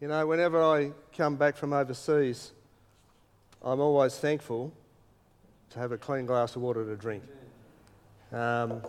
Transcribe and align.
You 0.00 0.06
know, 0.06 0.24
whenever 0.28 0.62
I 0.62 0.92
come 1.16 1.34
back 1.34 1.56
from 1.56 1.72
overseas, 1.72 2.52
I'm 3.60 3.80
always 3.80 4.16
thankful 4.16 4.72
to 5.70 5.78
have 5.80 5.90
a 5.90 5.98
clean 5.98 6.24
glass 6.24 6.54
of 6.54 6.62
water 6.62 6.84
to 6.84 6.94
drink. 6.94 7.24
Um, 8.32 8.80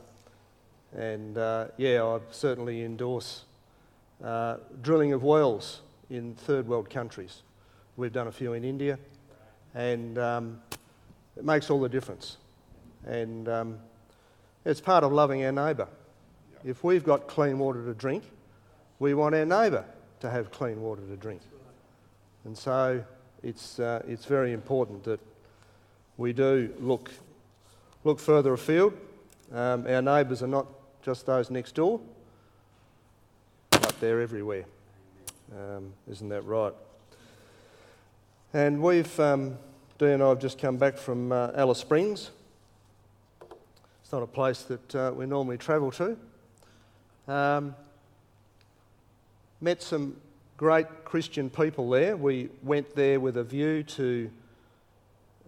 and 0.95 1.35
uh, 1.35 1.69
yeah, 1.77 2.05
I 2.05 2.19
certainly 2.29 2.83
endorse 2.83 3.45
uh, 4.23 4.57
drilling 4.83 5.11
of 5.11 5.23
wells 5.23 5.81
in 6.11 6.35
third 6.35 6.67
world 6.67 6.91
countries. 6.91 7.41
We've 7.97 8.13
done 8.13 8.27
a 8.27 8.31
few 8.31 8.53
in 8.53 8.63
India, 8.63 8.99
and 9.73 10.15
um, 10.19 10.61
it 11.35 11.43
makes 11.43 11.71
all 11.71 11.81
the 11.81 11.89
difference. 11.89 12.37
And 13.07 13.49
um, 13.49 13.79
it's 14.63 14.79
part 14.79 15.03
of 15.03 15.11
loving 15.11 15.43
our 15.43 15.51
neighbour. 15.51 15.87
If 16.63 16.83
we've 16.83 17.03
got 17.03 17.27
clean 17.27 17.57
water 17.57 17.83
to 17.83 17.95
drink, 17.95 18.23
we 18.99 19.15
want 19.15 19.33
our 19.33 19.45
neighbour 19.45 19.85
to 20.19 20.29
have 20.29 20.51
clean 20.51 20.81
water 20.81 21.01
to 21.01 21.15
drink. 21.15 21.41
And 22.45 22.57
so 22.57 23.03
it's, 23.43 23.79
uh, 23.79 24.01
it's 24.07 24.25
very 24.25 24.53
important 24.53 25.03
that 25.03 25.19
we 26.17 26.33
do 26.33 26.73
look, 26.79 27.11
look 28.03 28.19
further 28.19 28.53
afield. 28.53 28.93
Um, 29.53 29.85
our 29.87 30.01
neighbours 30.01 30.43
are 30.43 30.47
not 30.47 30.67
just 31.01 31.25
those 31.25 31.49
next 31.49 31.75
door, 31.75 31.99
but 33.71 33.99
they're 33.99 34.21
everywhere. 34.21 34.65
Um, 35.51 35.93
isn't 36.09 36.29
that 36.29 36.43
right? 36.45 36.73
And 38.53 38.81
we've, 38.81 39.19
um, 39.19 39.57
Dee 39.97 40.11
and 40.11 40.23
I 40.23 40.29
have 40.29 40.39
just 40.39 40.57
come 40.57 40.77
back 40.77 40.97
from 40.97 41.31
uh, 41.31 41.51
Alice 41.55 41.79
Springs. 41.79 42.31
It's 44.01 44.11
not 44.11 44.23
a 44.23 44.27
place 44.27 44.63
that 44.63 44.95
uh, 44.95 45.11
we 45.15 45.25
normally 45.25 45.57
travel 45.57 45.91
to. 45.91 46.17
Um, 47.27 47.75
met 49.61 49.81
some 49.81 50.15
great 50.57 50.87
Christian 51.03 51.49
people 51.49 51.89
there. 51.89 52.15
We 52.15 52.49
went 52.63 52.95
there 52.95 53.19
with 53.19 53.37
a 53.37 53.43
view 53.43 53.83
to 53.83 54.31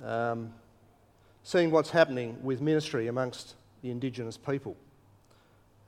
um, 0.03 0.53
seeing 1.44 1.72
what's 1.72 1.90
happening 1.90 2.38
with 2.44 2.62
ministry 2.62 3.08
amongst 3.08 3.56
the 3.81 3.90
Indigenous 3.90 4.38
people. 4.38 4.76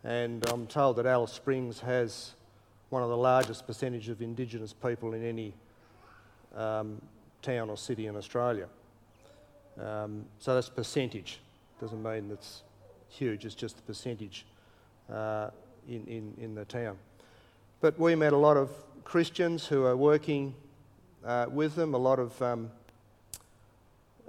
And 0.04 0.48
I'm 0.50 0.68
told 0.68 0.98
that 0.98 1.06
Alice 1.06 1.32
Springs 1.32 1.80
has 1.82 2.34
one 2.90 3.04
of 3.04 3.10
the 3.10 3.18
largest 3.18 3.66
percentage 3.66 4.10
of 4.10 4.22
Indigenous 4.22 4.74
people 4.74 5.14
in 5.14 5.26
any 5.26 5.54
um, 6.56 7.02
town 7.42 7.70
or 7.70 7.78
city 7.78 8.08
in 8.08 8.16
Australia. 8.16 8.68
Um, 9.82 10.26
so 10.40 10.54
that's 10.54 10.70
percentage. 10.70 11.40
Doesn't 11.82 12.02
mean 12.04 12.30
it's 12.32 12.64
huge, 13.10 13.46
it's 13.46 13.56
just 13.56 13.78
the 13.78 13.82
percentage 13.84 14.46
uh, 15.12 15.50
in, 15.88 16.06
in, 16.08 16.34
in 16.40 16.56
the 16.56 16.66
town. 16.66 16.98
But 17.84 18.00
we 18.00 18.16
met 18.16 18.32
a 18.32 18.38
lot 18.38 18.56
of 18.56 18.70
Christians 19.04 19.68
who 19.68 19.84
are 19.84 19.98
working 19.98 20.56
uh, 21.26 21.48
with 21.50 21.76
them, 21.76 21.94
a 21.94 21.98
lot 21.98 22.18
of 22.18 22.42
um, 22.42 22.72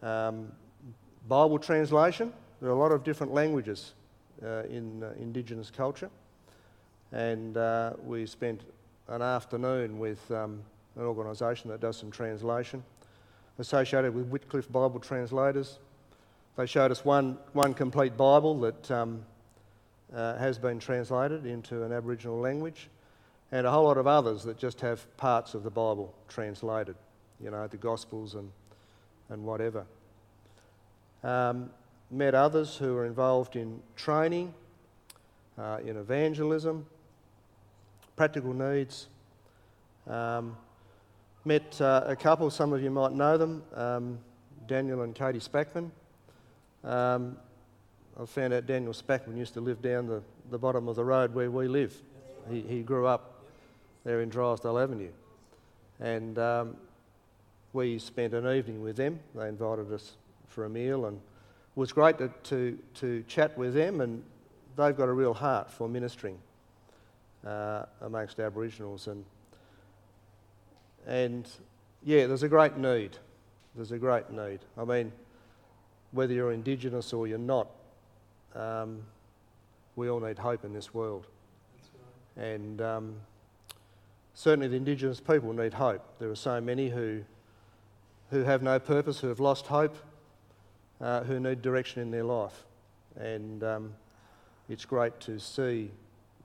um, 0.02 0.50
Bible 1.28 1.61
translation. 1.61 2.33
There 2.61 2.69
are 2.69 2.72
a 2.72 2.77
lot 2.77 2.91
of 2.91 3.05
different 3.05 3.33
languages 3.33 3.92
uh, 4.42 4.64
in 4.64 5.05
uh, 5.05 5.12
Indigenous 5.20 5.70
culture. 5.70 6.11
And 7.12 7.56
uh, 7.56 7.92
we 8.05 8.27
spent 8.27 8.62
an 9.06 9.22
afternoon 9.22 10.00
with 10.00 10.28
um, 10.33 10.61
an 10.96 11.05
organisation 11.05 11.70
that 11.70 11.78
does 11.78 11.96
some 11.96 12.11
translation 12.11 12.83
associated 13.61 14.12
with 14.16 14.27
Wycliffe 14.27 14.72
Bible 14.72 14.98
translators. 14.98 15.78
They 16.56 16.66
showed 16.66 16.91
us 16.91 17.05
one, 17.05 17.39
one 17.52 17.72
complete 17.72 18.16
Bible 18.16 18.58
that 18.62 18.91
um, 18.91 19.24
uh, 20.12 20.39
has 20.39 20.58
been 20.58 20.80
translated 20.80 21.46
into 21.46 21.84
an 21.84 21.92
Aboriginal 21.92 22.41
language, 22.41 22.89
and 23.55 23.69
a 23.69 23.70
whole 23.70 23.84
lot 23.84 23.98
of 23.98 24.08
others 24.08 24.42
that 24.42 24.58
just 24.58 24.80
have 24.80 25.16
parts 25.16 25.55
of 25.55 25.62
the 25.62 25.70
Bible 25.70 26.12
translated, 26.27 26.97
you 27.41 27.52
know, 27.52 27.69
the 27.69 27.77
Gospels 27.77 28.34
and, 28.34 28.50
and 29.28 29.44
whatever. 29.44 29.86
Um, 31.22 31.70
met 32.11 32.34
others 32.34 32.77
who 32.77 32.96
are 32.96 33.06
involved 33.06 33.55
in 33.55 33.80
training, 33.95 34.52
uh, 35.56 35.79
in 35.86 35.96
evangelism, 35.96 36.84
practical 38.17 38.52
needs. 38.52 39.06
Um, 40.08 40.56
met 41.45 41.80
uh, 41.80 42.02
a 42.08 42.17
couple, 42.17 42.50
some 42.50 42.73
of 42.73 42.83
you 42.83 42.90
might 42.90 43.12
know 43.12 43.39
them, 43.39 43.62
um, 43.77 44.18
Daniel 44.67 45.02
and 45.02 45.14
Katie 45.14 45.39
Spackman. 45.39 45.92
Um, 46.83 47.36
I 48.20 48.27
found 48.27 48.52
out 48.52 48.67
Daniel 48.67 48.92
Spackman 48.92 49.39
used 49.39 49.55
to 49.55 49.61
live 49.61 49.80
down 49.80 50.08
the, 50.08 50.24
the 50.50 50.58
bottom 50.58 50.89
of 50.89 50.96
the 50.96 51.05
road 51.05 51.33
where 51.33 51.52
we 51.52 51.68
live. 51.68 51.95
He, 52.50 52.61
he 52.62 52.83
grew 52.83 53.06
up 53.06 53.33
there 54.05 54.20
in 54.20 54.29
Drysdale 54.29 54.79
Avenue. 54.79 55.13
And 56.01 56.39
um, 56.39 56.77
we 57.73 57.98
spent 57.98 58.35
an 58.35 58.47
evening 58.47 58.83
with 58.83 58.97
them. 58.97 59.20
They 59.35 59.48
invited 59.48 59.92
us 59.92 60.17
for 60.48 60.65
a 60.65 60.69
meal 60.69 61.07
and 61.07 61.17
it 61.17 61.81
was 61.81 61.92
great 61.92 62.19
to, 62.19 62.29
to, 62.45 62.79
to 62.95 63.25
chat 63.27 63.57
with 63.59 63.75
them 63.75 64.01
and 64.01 64.23
they've 64.77 64.97
got 64.97 65.09
a 65.09 65.13
real 65.13 65.35
heart 65.35 65.70
for 65.70 65.89
ministering 65.89 66.39
uh, 67.47 67.85
amongst 68.01 68.39
Aboriginals 68.39 69.09
and 69.09 69.25
and 71.07 71.48
yeah, 72.03 72.27
there's 72.27 72.42
a 72.42 72.48
great 72.48 72.77
need. 72.77 73.17
There's 73.75 73.92
a 73.92 73.98
great 73.98 74.31
need. 74.31 74.61
I 74.79 74.85
mean, 74.85 75.13
whether 76.13 76.33
you're 76.33 76.53
Indigenous 76.53 77.13
or 77.13 77.27
you're 77.27 77.39
not, 77.39 77.69
um, 78.55 79.03
we 79.97 80.09
all 80.09 80.21
need 80.21 80.39
hope 80.39 80.65
in 80.65 80.73
this 80.73 80.95
world. 80.95 81.27
Right. 82.36 82.47
And 82.47 82.81
um, 82.81 83.17
certainly 84.34 84.68
the 84.68 84.77
Indigenous 84.77 85.20
people 85.20 85.52
need 85.52 85.74
hope. 85.74 86.02
There 86.18 86.30
are 86.30 86.36
so 86.36 86.61
many 86.61 86.90
who, 86.90 87.22
who 88.30 88.42
have 88.42 88.62
no 88.62 88.78
purpose, 88.78 89.20
who 89.20 89.28
have 89.28 89.40
lost 89.40 89.67
hope, 89.67 89.96
uh, 91.00 91.22
who 91.22 91.40
need 91.40 91.62
direction 91.62 92.02
in 92.02 92.11
their 92.11 92.24
life. 92.24 92.64
And 93.17 93.62
um, 93.62 93.94
it's 94.68 94.84
great 94.84 95.18
to 95.20 95.39
see 95.39 95.90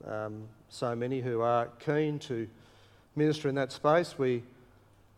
um, 0.07 0.44
so 0.69 0.95
many 0.95 1.19
who 1.22 1.41
are 1.41 1.67
keen 1.79 2.19
to 2.19 2.47
minister 3.16 3.49
in 3.49 3.55
that 3.55 3.72
space. 3.72 4.17
We 4.17 4.44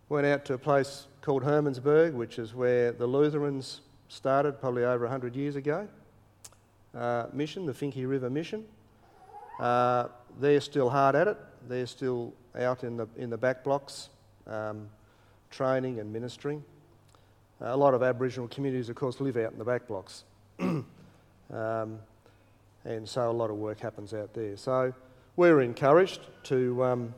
went 0.10 0.26
out 0.26 0.46
to 0.46 0.54
a 0.54 0.58
place 0.58 1.08
called 1.22 1.44
Hermannsburg, 1.44 2.14
which 2.14 2.40
is 2.40 2.56
where 2.56 2.92
the 2.92 3.06
Lutherans 3.06 3.82
started 4.08 4.60
probably 4.60 4.84
over 4.84 5.06
100 5.06 5.36
years 5.36 5.56
ago. 5.56 5.88
Uh, 6.96 7.28
mission, 7.32 7.66
the 7.66 7.74
Finke 7.74 8.08
River 8.08 8.30
Mission. 8.30 8.66
Uh, 9.60 10.08
they're 10.40 10.62
still 10.62 10.90
hard 10.90 11.16
at 11.16 11.28
it. 11.28 11.38
They're 11.68 11.86
still 11.86 12.34
out 12.60 12.84
in 12.84 12.98
the, 12.98 13.08
in 13.18 13.30
the 13.30 13.38
back 13.38 13.64
blocks, 13.64 14.10
um, 14.48 14.90
training 15.50 16.00
and 16.00 16.12
ministering. 16.12 16.64
A 17.60 17.78
lot 17.78 17.94
of 17.94 18.02
Aboriginal 18.02 18.48
communities, 18.48 18.90
of 18.90 18.96
course, 18.96 19.22
live 19.22 19.38
out 19.38 19.52
in 19.52 19.60
the 19.60 19.66
back 19.66 19.88
blocks. 19.88 20.24
um, 20.60 20.86
and 22.84 23.08
so 23.08 23.30
a 23.30 23.32
lot 23.32 23.50
of 23.50 23.58
work 23.58 23.80
happens 23.80 24.14
out 24.14 24.34
there. 24.34 24.58
So 24.58 24.94
we're 25.36 25.62
encouraged 25.62 26.22
to 26.44 26.84
um, 26.84 27.14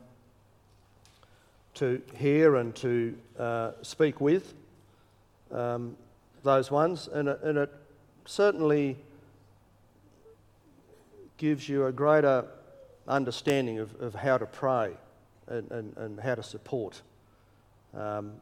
to 1.74 2.00
hear 2.16 2.56
and 2.56 2.74
to 2.76 3.16
uh, 3.38 3.72
speak 3.82 4.20
with 4.20 4.54
um, 5.50 5.96
those 6.42 6.70
ones, 6.70 7.08
and 7.08 7.28
and 7.28 7.58
it 7.58 7.72
certainly 8.26 8.96
gives 11.36 11.68
you 11.68 11.86
a 11.86 11.92
greater 11.92 12.44
understanding 13.08 13.78
of, 13.78 13.94
of 14.00 14.14
how 14.14 14.38
to 14.38 14.46
pray 14.46 14.92
and, 15.48 15.70
and, 15.70 15.96
and 15.96 16.20
how 16.20 16.34
to 16.34 16.42
support 16.42 17.02
um, 17.96 18.32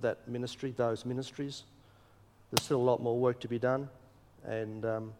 that 0.00 0.26
ministry, 0.28 0.72
those 0.76 1.04
ministries. 1.04 1.64
There's 2.50 2.64
still 2.64 2.80
a 2.80 2.82
lot 2.82 3.02
more 3.02 3.18
work 3.18 3.40
to 3.40 3.48
be 3.48 3.58
done, 3.58 3.88
and 4.44 4.84
um, 4.84 5.12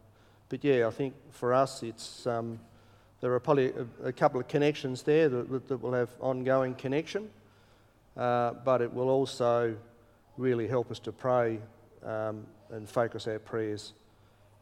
but 0.49 0.63
yeah, 0.63 0.87
I 0.87 0.91
think 0.91 1.13
for 1.31 1.53
us 1.53 1.83
it's 1.83 2.25
um, 2.27 2.59
there 3.21 3.33
are 3.33 3.39
probably 3.39 3.73
a, 4.03 4.07
a 4.07 4.13
couple 4.13 4.39
of 4.39 4.47
connections 4.47 5.03
there 5.03 5.29
that, 5.29 5.67
that, 5.67 5.77
will 5.81 5.93
have 5.93 6.09
ongoing 6.19 6.75
connection, 6.75 7.29
uh, 8.17 8.53
but 8.63 8.81
it 8.81 8.93
will 8.93 9.09
also 9.09 9.75
really 10.37 10.67
help 10.67 10.91
us 10.91 10.99
to 10.99 11.11
pray 11.11 11.59
um, 12.03 12.45
and 12.71 12.87
focus 12.89 13.27
our 13.27 13.39
prayers 13.39 13.93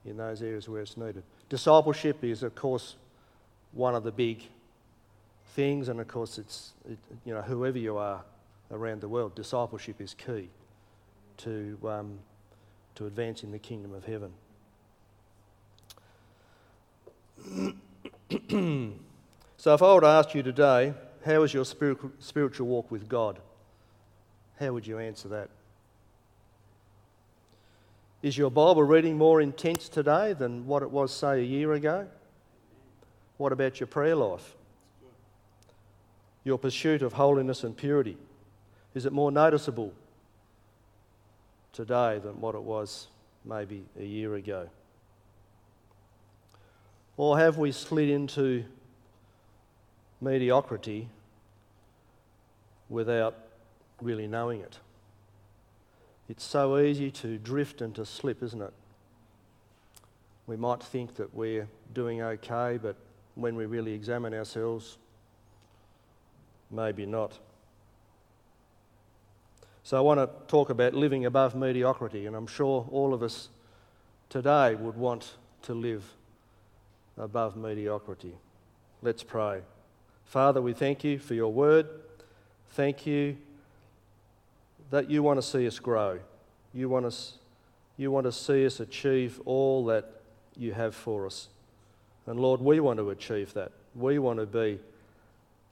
in 0.05 0.17
those 0.17 0.41
areas 0.41 0.69
where 0.69 0.81
it's 0.81 0.97
needed. 0.97 1.23
Discipleship 1.49 2.23
is, 2.23 2.43
of 2.43 2.55
course, 2.55 2.95
one 3.73 3.95
of 3.95 4.03
the 4.03 4.11
big 4.11 4.43
things, 5.55 5.89
and 5.89 5.99
of 5.99 6.07
course, 6.07 6.37
it's 6.37 6.73
it, 6.89 6.97
you 7.25 7.33
know 7.33 7.41
whoever 7.41 7.77
you 7.77 7.97
are 7.97 8.23
around 8.71 9.01
the 9.01 9.07
world, 9.07 9.35
discipleship 9.35 10.01
is 10.01 10.13
key 10.13 10.49
to 11.37 11.77
um, 11.85 12.19
to 12.95 13.05
advancing 13.05 13.51
the 13.51 13.59
kingdom 13.59 13.93
of 13.93 14.05
heaven. 14.05 14.31
so, 19.57 19.73
if 19.73 19.81
I 19.81 19.93
were 19.93 20.01
to 20.01 20.07
ask 20.07 20.33
you 20.33 20.43
today, 20.43 20.93
how 21.25 21.43
is 21.43 21.53
your 21.53 21.65
spiritual 21.65 22.67
walk 22.67 22.91
with 22.91 23.07
God? 23.07 23.39
How 24.59 24.71
would 24.73 24.87
you 24.87 24.99
answer 24.99 25.27
that? 25.29 25.49
Is 28.21 28.37
your 28.37 28.49
Bible 28.49 28.83
reading 28.83 29.17
more 29.17 29.41
intense 29.41 29.89
today 29.89 30.31
than 30.33 30.65
what 30.65 30.81
it 30.81 30.89
was, 30.89 31.13
say, 31.13 31.41
a 31.41 31.43
year 31.43 31.73
ago? 31.73 32.07
What 33.37 33.51
about 33.51 33.79
your 33.79 33.87
prayer 33.87 34.15
life? 34.15 34.55
your 36.43 36.57
pursuit 36.57 37.01
of 37.01 37.13
holiness 37.13 37.63
and 37.63 37.75
purity? 37.75 38.17
Is 38.93 39.05
it 39.05 39.13
more 39.13 39.31
noticeable 39.31 39.93
today 41.71 42.19
than 42.19 42.39
what 42.41 42.55
it 42.55 42.61
was 42.61 43.07
maybe 43.45 43.85
a 43.99 44.03
year 44.03 44.35
ago? 44.35 44.69
Or 47.15 47.37
have 47.37 47.57
we 47.57 47.71
slid 47.71 48.09
into 48.09 48.65
mediocrity 50.19 51.07
without 52.89 53.35
really 54.01 54.27
knowing 54.27 54.61
it? 54.61 54.79
It's 56.27 56.43
so 56.43 56.77
easy 56.77 57.11
to 57.11 57.37
drift 57.37 57.81
and 57.81 57.93
to 57.95 58.05
slip, 58.05 58.41
isn't 58.43 58.61
it? 58.61 58.73
We 60.47 60.57
might 60.57 60.83
think 60.83 61.15
that 61.15 61.33
we're 61.33 61.67
doing 61.93 62.21
okay, 62.21 62.77
but 62.81 62.95
when 63.35 63.55
we 63.55 63.65
really 63.65 63.93
examine 63.93 64.33
ourselves, 64.33 64.97
maybe 66.69 67.05
not. 67.05 67.37
So 69.83 69.97
I 69.97 70.01
want 70.01 70.19
to 70.19 70.29
talk 70.47 70.69
about 70.69 70.93
living 70.93 71.25
above 71.25 71.55
mediocrity, 71.55 72.25
and 72.25 72.35
I'm 72.35 72.47
sure 72.47 72.87
all 72.91 73.13
of 73.13 73.21
us 73.21 73.49
today 74.29 74.75
would 74.75 74.95
want 74.95 75.35
to 75.63 75.73
live 75.73 76.03
above 77.17 77.55
mediocrity. 77.55 78.33
Let's 79.01 79.23
pray. 79.23 79.61
Father, 80.25 80.61
we 80.61 80.73
thank 80.73 81.03
you 81.03 81.19
for 81.19 81.33
your 81.33 81.51
word. 81.51 81.87
Thank 82.71 83.05
you 83.05 83.37
that 84.89 85.09
you 85.09 85.21
want 85.21 85.37
to 85.37 85.41
see 85.45 85.67
us 85.67 85.79
grow. 85.79 86.19
You 86.73 86.89
want 86.89 87.05
us 87.05 87.37
you 87.97 88.09
want 88.09 88.25
to 88.25 88.31
see 88.31 88.65
us 88.65 88.79
achieve 88.79 89.39
all 89.45 89.85
that 89.85 90.21
you 90.57 90.73
have 90.73 90.95
for 90.95 91.27
us. 91.27 91.49
And 92.25 92.39
Lord, 92.39 92.61
we 92.61 92.79
want 92.79 92.99
to 92.99 93.09
achieve 93.09 93.53
that. 93.53 93.71
We 93.95 94.19
want 94.19 94.39
to 94.39 94.45
be 94.45 94.79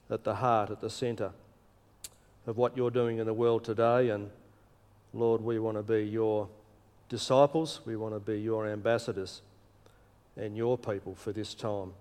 at 0.10 0.24
the 0.24 0.36
heart, 0.36 0.70
at 0.70 0.82
the 0.82 0.90
centre 0.90 1.32
of 2.46 2.58
what 2.58 2.76
you're 2.76 2.92
doing 2.92 3.20
in 3.20 3.26
the 3.26 3.34
world 3.34 3.64
today. 3.64 4.10
And 4.10 4.30
Lord, 5.14 5.42
we 5.42 5.60
want 5.60 5.78
to 5.78 5.84
be 5.84 6.04
your 6.04 6.50
disciples, 7.10 7.82
we 7.86 7.96
want 7.96 8.14
to 8.14 8.20
be 8.20 8.40
your 8.40 8.68
ambassadors 8.68 9.42
and 10.38 10.56
your 10.56 10.78
people 10.78 11.16
for 11.16 11.32
this 11.32 11.54
time. 11.54 11.94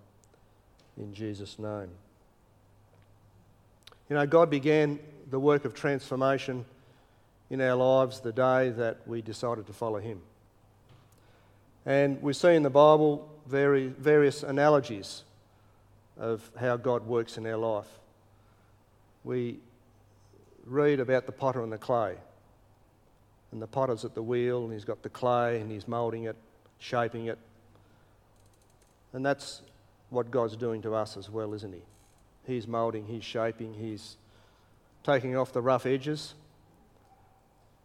In 0.96 1.14
Jesus' 1.14 1.58
name. 1.58 1.88
You 4.08 4.17
know, 4.17 4.26
God 4.26 4.50
began 4.50 4.99
the 5.31 5.38
work 5.38 5.64
of 5.64 5.75
transformation 5.75 6.64
in 7.49 7.61
our 7.61 7.76
lives 7.76 8.20
the 8.20 8.32
day 8.32 8.70
that 8.70 8.99
we 9.06 9.23
decided 9.23 9.67
to 9.67 9.73
follow 9.73 9.99
Him. 9.99 10.20
And 11.87 12.21
we 12.23 12.32
see 12.32 12.55
in 12.55 12.62
the 12.62 12.71
Bible 12.71 13.29
very, 13.47 13.88
various 13.88 14.43
analogies 14.43 15.25
of 16.19 16.49
how 16.59 16.77
God 16.77 17.06
works 17.06 17.38
in 17.38 17.47
our 17.47 17.56
life. 17.56 17.88
We 19.25 19.59
read 20.67 21.00
about 21.00 21.27
the 21.27 21.32
potter 21.32 21.62
and 21.62 21.73
the 21.73 21.79
clay. 21.79 22.17
And 23.53 23.61
the 23.61 23.67
potter's 23.67 24.05
at 24.05 24.15
the 24.15 24.23
wheel, 24.23 24.65
and 24.65 24.73
he's 24.73 24.85
got 24.85 25.03
the 25.03 25.09
clay, 25.09 25.61
and 25.61 25.71
he's 25.71 25.88
moulding 25.88 26.25
it, 26.25 26.37
shaping 26.79 27.27
it. 27.27 27.38
And 29.12 29.27
that's 29.27 29.62
what 30.11 30.31
God's 30.31 30.56
doing 30.56 30.82
to 30.82 30.94
us 30.94 31.17
as 31.17 31.29
well, 31.29 31.55
isn't 31.55 31.73
he? 31.73 31.82
He's 32.47 32.69
moulding, 32.69 33.06
he's 33.06 33.25
shaping, 33.25 33.75
he's 33.75 34.17
taking 35.03 35.37
off 35.37 35.53
the 35.53 35.62
rough 35.62 35.87
edges, 35.87 36.35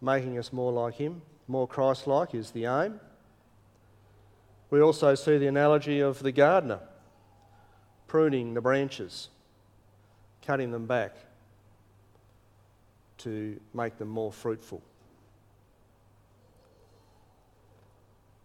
making 0.02 0.38
us 0.38 0.54
more 0.54 0.72
like 0.72 0.96
him. 0.96 1.22
More 1.48 1.68
Christ 1.68 2.08
like 2.08 2.36
is 2.36 2.52
the 2.52 2.66
aim. 2.66 3.00
We 4.76 4.82
also 4.82 5.16
see 5.16 5.38
the 5.38 5.48
analogy 5.48 6.02
of 6.02 6.22
the 6.22 6.34
gardener 6.34 6.82
pruning 8.08 8.56
the 8.56 8.60
branches, 8.60 9.30
cutting 10.46 10.72
them 10.72 10.86
back 10.86 11.16
to 13.20 13.58
make 13.74 13.98
them 13.98 14.10
more 14.10 14.34
fruitful. 14.34 14.82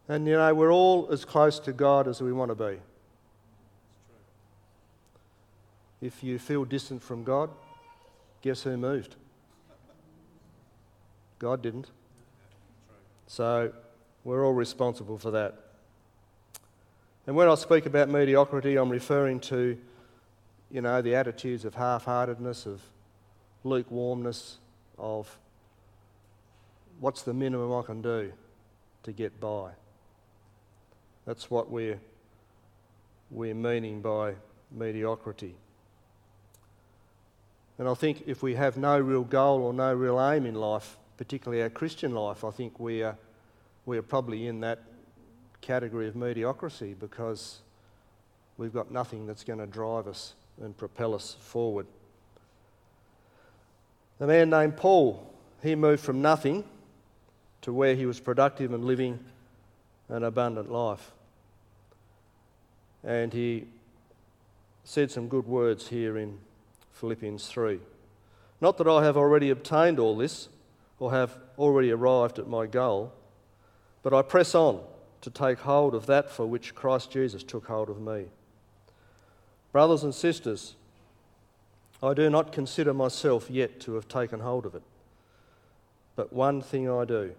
And 0.06 0.24
you 0.24 0.34
know, 0.34 0.54
we're 0.54 0.72
all 0.72 1.08
as 1.10 1.24
close 1.24 1.58
to 1.58 1.72
God 1.72 2.06
as 2.06 2.22
we 2.22 2.32
want 2.32 2.52
to 2.52 2.54
be. 2.54 2.78
If 6.00 6.22
you 6.22 6.38
feel 6.38 6.64
distant 6.64 7.02
from 7.02 7.24
God, 7.24 7.50
guess 8.40 8.62
who 8.62 8.76
moved? 8.76 9.16
God 11.40 11.60
didn't. 11.60 11.90
So 13.26 13.72
we're 14.22 14.46
all 14.46 14.54
responsible 14.54 15.18
for 15.18 15.32
that. 15.32 15.69
And 17.26 17.36
when 17.36 17.48
I 17.48 17.54
speak 17.54 17.86
about 17.86 18.08
mediocrity, 18.08 18.76
I'm 18.76 18.90
referring 18.90 19.40
to, 19.40 19.76
you 20.70 20.80
know, 20.80 21.02
the 21.02 21.14
attitudes 21.14 21.64
of 21.64 21.74
half 21.74 22.04
heartedness, 22.04 22.66
of 22.66 22.80
lukewarmness, 23.62 24.58
of 24.98 25.38
what's 26.98 27.22
the 27.22 27.34
minimum 27.34 27.72
I 27.72 27.82
can 27.82 28.02
do 28.02 28.32
to 29.02 29.12
get 29.12 29.38
by. 29.40 29.70
That's 31.26 31.50
what 31.50 31.70
we're, 31.70 32.00
we're 33.30 33.54
meaning 33.54 34.00
by 34.00 34.34
mediocrity. 34.70 35.54
And 37.78 37.88
I 37.88 37.94
think 37.94 38.24
if 38.26 38.42
we 38.42 38.54
have 38.54 38.76
no 38.76 38.98
real 38.98 39.24
goal 39.24 39.62
or 39.62 39.72
no 39.72 39.94
real 39.94 40.20
aim 40.20 40.44
in 40.44 40.54
life, 40.54 40.98
particularly 41.16 41.62
our 41.62 41.70
Christian 41.70 42.14
life, 42.14 42.44
I 42.44 42.50
think 42.50 42.78
we 42.78 43.02
are, 43.02 43.16
we 43.86 43.96
are 43.96 44.02
probably 44.02 44.46
in 44.46 44.60
that 44.60 44.80
category 45.60 46.08
of 46.08 46.16
mediocrity 46.16 46.94
because 46.98 47.60
we've 48.56 48.72
got 48.72 48.90
nothing 48.90 49.26
that's 49.26 49.44
going 49.44 49.58
to 49.58 49.66
drive 49.66 50.06
us 50.06 50.34
and 50.60 50.76
propel 50.76 51.14
us 51.14 51.36
forward. 51.40 51.86
A 54.20 54.26
man 54.26 54.50
named 54.50 54.76
Paul, 54.76 55.32
he 55.62 55.74
moved 55.74 56.02
from 56.02 56.20
nothing 56.20 56.64
to 57.62 57.72
where 57.72 57.94
he 57.94 58.06
was 58.06 58.20
productive 58.20 58.72
and 58.72 58.84
living 58.84 59.18
an 60.08 60.24
abundant 60.24 60.70
life. 60.70 61.12
And 63.02 63.32
he 63.32 63.66
said 64.84 65.10
some 65.10 65.28
good 65.28 65.46
words 65.46 65.88
here 65.88 66.18
in 66.18 66.38
Philippians 66.92 67.46
3. 67.46 67.80
Not 68.60 68.76
that 68.78 68.86
I 68.86 69.04
have 69.04 69.16
already 69.16 69.50
obtained 69.50 69.98
all 69.98 70.16
this 70.16 70.48
or 70.98 71.12
have 71.12 71.38
already 71.58 71.90
arrived 71.90 72.38
at 72.38 72.46
my 72.46 72.66
goal, 72.66 73.12
but 74.02 74.12
I 74.12 74.20
press 74.20 74.54
on 74.54 74.80
to 75.20 75.30
take 75.30 75.60
hold 75.60 75.94
of 75.94 76.06
that 76.06 76.30
for 76.30 76.46
which 76.46 76.74
Christ 76.74 77.10
Jesus 77.10 77.42
took 77.42 77.66
hold 77.66 77.90
of 77.90 78.00
me. 78.00 78.26
Brothers 79.72 80.02
and 80.02 80.14
sisters, 80.14 80.74
I 82.02 82.14
do 82.14 82.30
not 82.30 82.52
consider 82.52 82.94
myself 82.94 83.50
yet 83.50 83.80
to 83.80 83.94
have 83.94 84.08
taken 84.08 84.40
hold 84.40 84.64
of 84.66 84.74
it. 84.74 84.82
But 86.16 86.32
one 86.32 86.62
thing 86.62 86.90
I 86.90 87.04
do, 87.04 87.32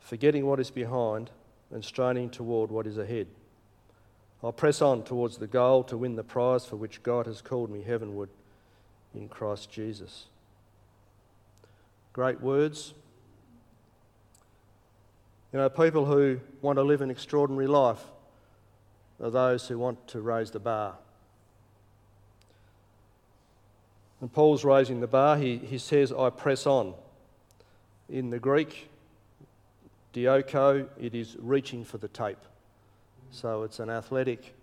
forgetting 0.00 0.46
what 0.46 0.60
is 0.60 0.70
behind 0.70 1.30
and 1.72 1.84
straining 1.84 2.30
toward 2.30 2.70
what 2.70 2.86
is 2.86 2.98
ahead. 2.98 3.26
I 4.44 4.50
press 4.50 4.82
on 4.82 5.02
towards 5.02 5.38
the 5.38 5.46
goal 5.46 5.82
to 5.84 5.96
win 5.96 6.16
the 6.16 6.22
prize 6.22 6.66
for 6.66 6.76
which 6.76 7.02
God 7.02 7.26
has 7.26 7.40
called 7.40 7.70
me 7.70 7.82
heavenward 7.82 8.28
in 9.14 9.28
Christ 9.28 9.70
Jesus. 9.70 10.26
Great 12.12 12.40
words. 12.40 12.94
You 15.56 15.62
know, 15.62 15.70
people 15.70 16.04
who 16.04 16.38
want 16.60 16.76
to 16.76 16.82
live 16.82 17.00
an 17.00 17.10
extraordinary 17.10 17.66
life 17.66 18.04
are 19.22 19.30
those 19.30 19.66
who 19.66 19.78
want 19.78 20.06
to 20.08 20.20
raise 20.20 20.50
the 20.50 20.60
bar. 20.60 20.96
And 24.20 24.30
Paul's 24.30 24.66
raising 24.66 25.00
the 25.00 25.06
bar. 25.06 25.38
He, 25.38 25.56
he 25.56 25.78
says, 25.78 26.12
I 26.12 26.28
press 26.28 26.66
on. 26.66 26.92
In 28.10 28.28
the 28.28 28.38
Greek, 28.38 28.90
dioko, 30.12 30.88
it 31.00 31.14
is 31.14 31.38
reaching 31.40 31.86
for 31.86 31.96
the 31.96 32.08
tape. 32.08 32.44
So 33.30 33.62
it's 33.62 33.80
an 33.80 33.88
athletic 33.88 34.54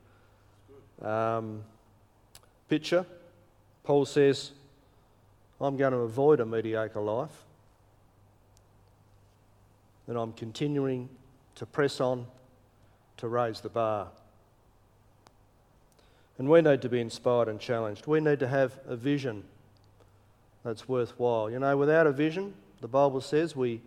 um, 1.01 1.63
picture. 2.69 3.03
Paul 3.83 4.05
says, 4.05 4.51
I'm 5.59 5.75
going 5.75 5.93
to 5.93 6.01
avoid 6.01 6.39
a 6.39 6.45
mediocre 6.45 7.01
life. 7.01 7.45
And 10.07 10.17
I'm 10.17 10.33
continuing 10.33 11.09
to 11.55 11.65
press 11.65 12.01
on 12.01 12.25
to 13.17 13.27
raise 13.27 13.61
the 13.61 13.69
bar. 13.69 14.09
And 16.37 16.49
we 16.49 16.61
need 16.61 16.81
to 16.81 16.89
be 16.89 16.99
inspired 16.99 17.47
and 17.47 17.59
challenged. 17.59 18.07
We 18.07 18.19
need 18.19 18.39
to 18.39 18.47
have 18.47 18.79
a 18.87 18.95
vision 18.95 19.43
that's 20.63 20.87
worthwhile. 20.89 21.49
You 21.49 21.59
know, 21.59 21.77
without 21.77 22.07
a 22.07 22.11
vision, 22.11 22.53
the 22.81 22.87
Bible 22.87 23.21
says 23.21 23.55
we 23.55 23.81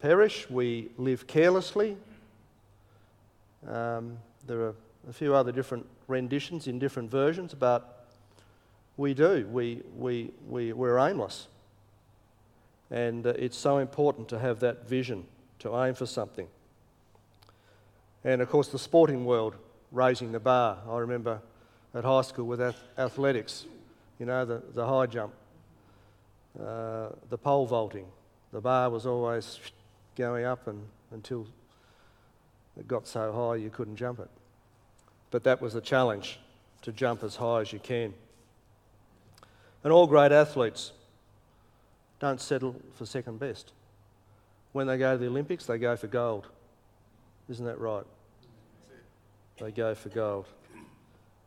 perish, 0.00 0.48
we 0.50 0.90
live 0.98 1.26
carelessly, 1.26 1.96
um, 3.68 4.18
there 4.46 4.60
are 4.60 4.74
a 5.08 5.12
few 5.12 5.34
other 5.34 5.52
different 5.52 5.86
renditions 6.06 6.66
in 6.66 6.78
different 6.78 7.10
versions, 7.10 7.54
but 7.54 8.06
we 8.96 9.14
do. 9.14 9.46
We, 9.50 9.82
we, 9.96 10.30
we, 10.46 10.72
we're 10.72 10.98
aimless. 10.98 11.48
And 12.90 13.26
uh, 13.26 13.30
it's 13.30 13.56
so 13.56 13.78
important 13.78 14.28
to 14.28 14.38
have 14.38 14.60
that 14.60 14.88
vision, 14.88 15.26
to 15.60 15.76
aim 15.84 15.94
for 15.94 16.06
something. 16.06 16.48
And 18.24 18.40
of 18.40 18.48
course, 18.48 18.68
the 18.68 18.78
sporting 18.78 19.24
world 19.24 19.56
raising 19.92 20.32
the 20.32 20.40
bar. 20.40 20.78
I 20.88 20.98
remember 20.98 21.40
at 21.94 22.04
high 22.04 22.22
school 22.22 22.46
with 22.46 22.60
athletics, 22.98 23.66
You 24.18 24.26
know, 24.26 24.44
the, 24.44 24.62
the 24.72 24.86
high 24.86 25.06
jump, 25.06 25.32
uh, 26.60 27.08
the 27.30 27.38
pole 27.38 27.66
vaulting. 27.66 28.06
The 28.52 28.60
bar 28.60 28.90
was 28.90 29.06
always 29.06 29.58
going 30.16 30.44
up 30.44 30.66
and, 30.66 30.84
until 31.10 31.46
it 32.78 32.86
got 32.88 33.06
so 33.06 33.32
high 33.32 33.56
you 33.56 33.70
couldn't 33.70 33.96
jump 33.96 34.20
it. 34.20 34.30
But 35.30 35.44
that 35.44 35.60
was 35.60 35.74
a 35.74 35.80
challenge 35.80 36.38
to 36.82 36.92
jump 36.92 37.22
as 37.24 37.36
high 37.36 37.60
as 37.60 37.72
you 37.72 37.78
can. 37.78 38.14
And 39.82 39.92
all 39.92 40.06
great 40.06 40.32
athletes 40.32 40.92
don't 42.24 42.40
settle 42.40 42.74
for 42.94 43.04
second 43.04 43.38
best. 43.38 43.72
When 44.72 44.86
they 44.86 44.96
go 44.96 45.12
to 45.12 45.18
the 45.18 45.26
Olympics, 45.26 45.66
they 45.66 45.76
go 45.76 45.94
for 45.94 46.06
gold. 46.06 46.48
Isn't 47.50 47.66
that 47.66 47.78
right? 47.78 48.04
They 49.60 49.70
go 49.70 49.94
for 49.94 50.08
gold. 50.08 50.46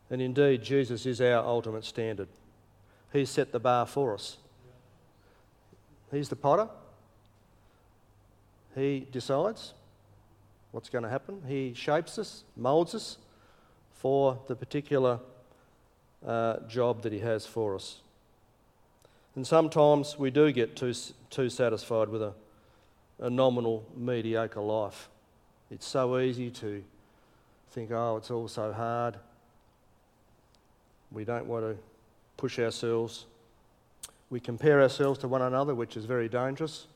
And 0.08 0.22
indeed, 0.22 0.62
Jesus 0.62 1.04
is 1.04 1.20
our 1.20 1.44
ultimate 1.44 1.84
standard. 1.84 2.28
He 3.12 3.24
set 3.24 3.50
the 3.50 3.58
bar 3.58 3.86
for 3.86 4.14
us. 4.14 4.36
He's 6.12 6.28
the 6.28 6.36
potter. 6.36 6.68
He 8.76 9.06
decides 9.10 9.74
what's 10.70 10.88
going 10.88 11.02
to 11.02 11.10
happen. 11.10 11.42
He 11.48 11.74
shapes 11.74 12.18
us, 12.20 12.44
moulds 12.56 12.94
us 12.94 13.18
for 13.94 14.38
the 14.46 14.54
particular 14.54 15.18
uh, 16.24 16.58
job 16.68 17.02
that 17.02 17.12
He 17.12 17.18
has 17.18 17.44
for 17.46 17.74
us. 17.74 18.00
And 19.38 19.46
sometimes 19.46 20.18
we 20.18 20.32
do 20.32 20.50
get 20.50 20.74
too, 20.74 20.92
too 21.30 21.48
satisfied 21.48 22.08
with 22.08 22.22
a, 22.22 22.32
a 23.20 23.30
nominal, 23.30 23.86
mediocre 23.96 24.60
life. 24.60 25.08
It's 25.70 25.86
so 25.86 26.18
easy 26.18 26.50
to 26.50 26.82
think, 27.70 27.92
oh, 27.92 28.16
it's 28.16 28.32
all 28.32 28.48
so 28.48 28.72
hard. 28.72 29.14
We 31.12 31.24
don't 31.24 31.46
want 31.46 31.66
to 31.66 31.76
push 32.36 32.58
ourselves. 32.58 33.26
We 34.28 34.40
compare 34.40 34.82
ourselves 34.82 35.20
to 35.20 35.28
one 35.28 35.42
another, 35.42 35.72
which 35.72 35.96
is 35.96 36.04
very 36.04 36.28
dangerous. 36.28 36.88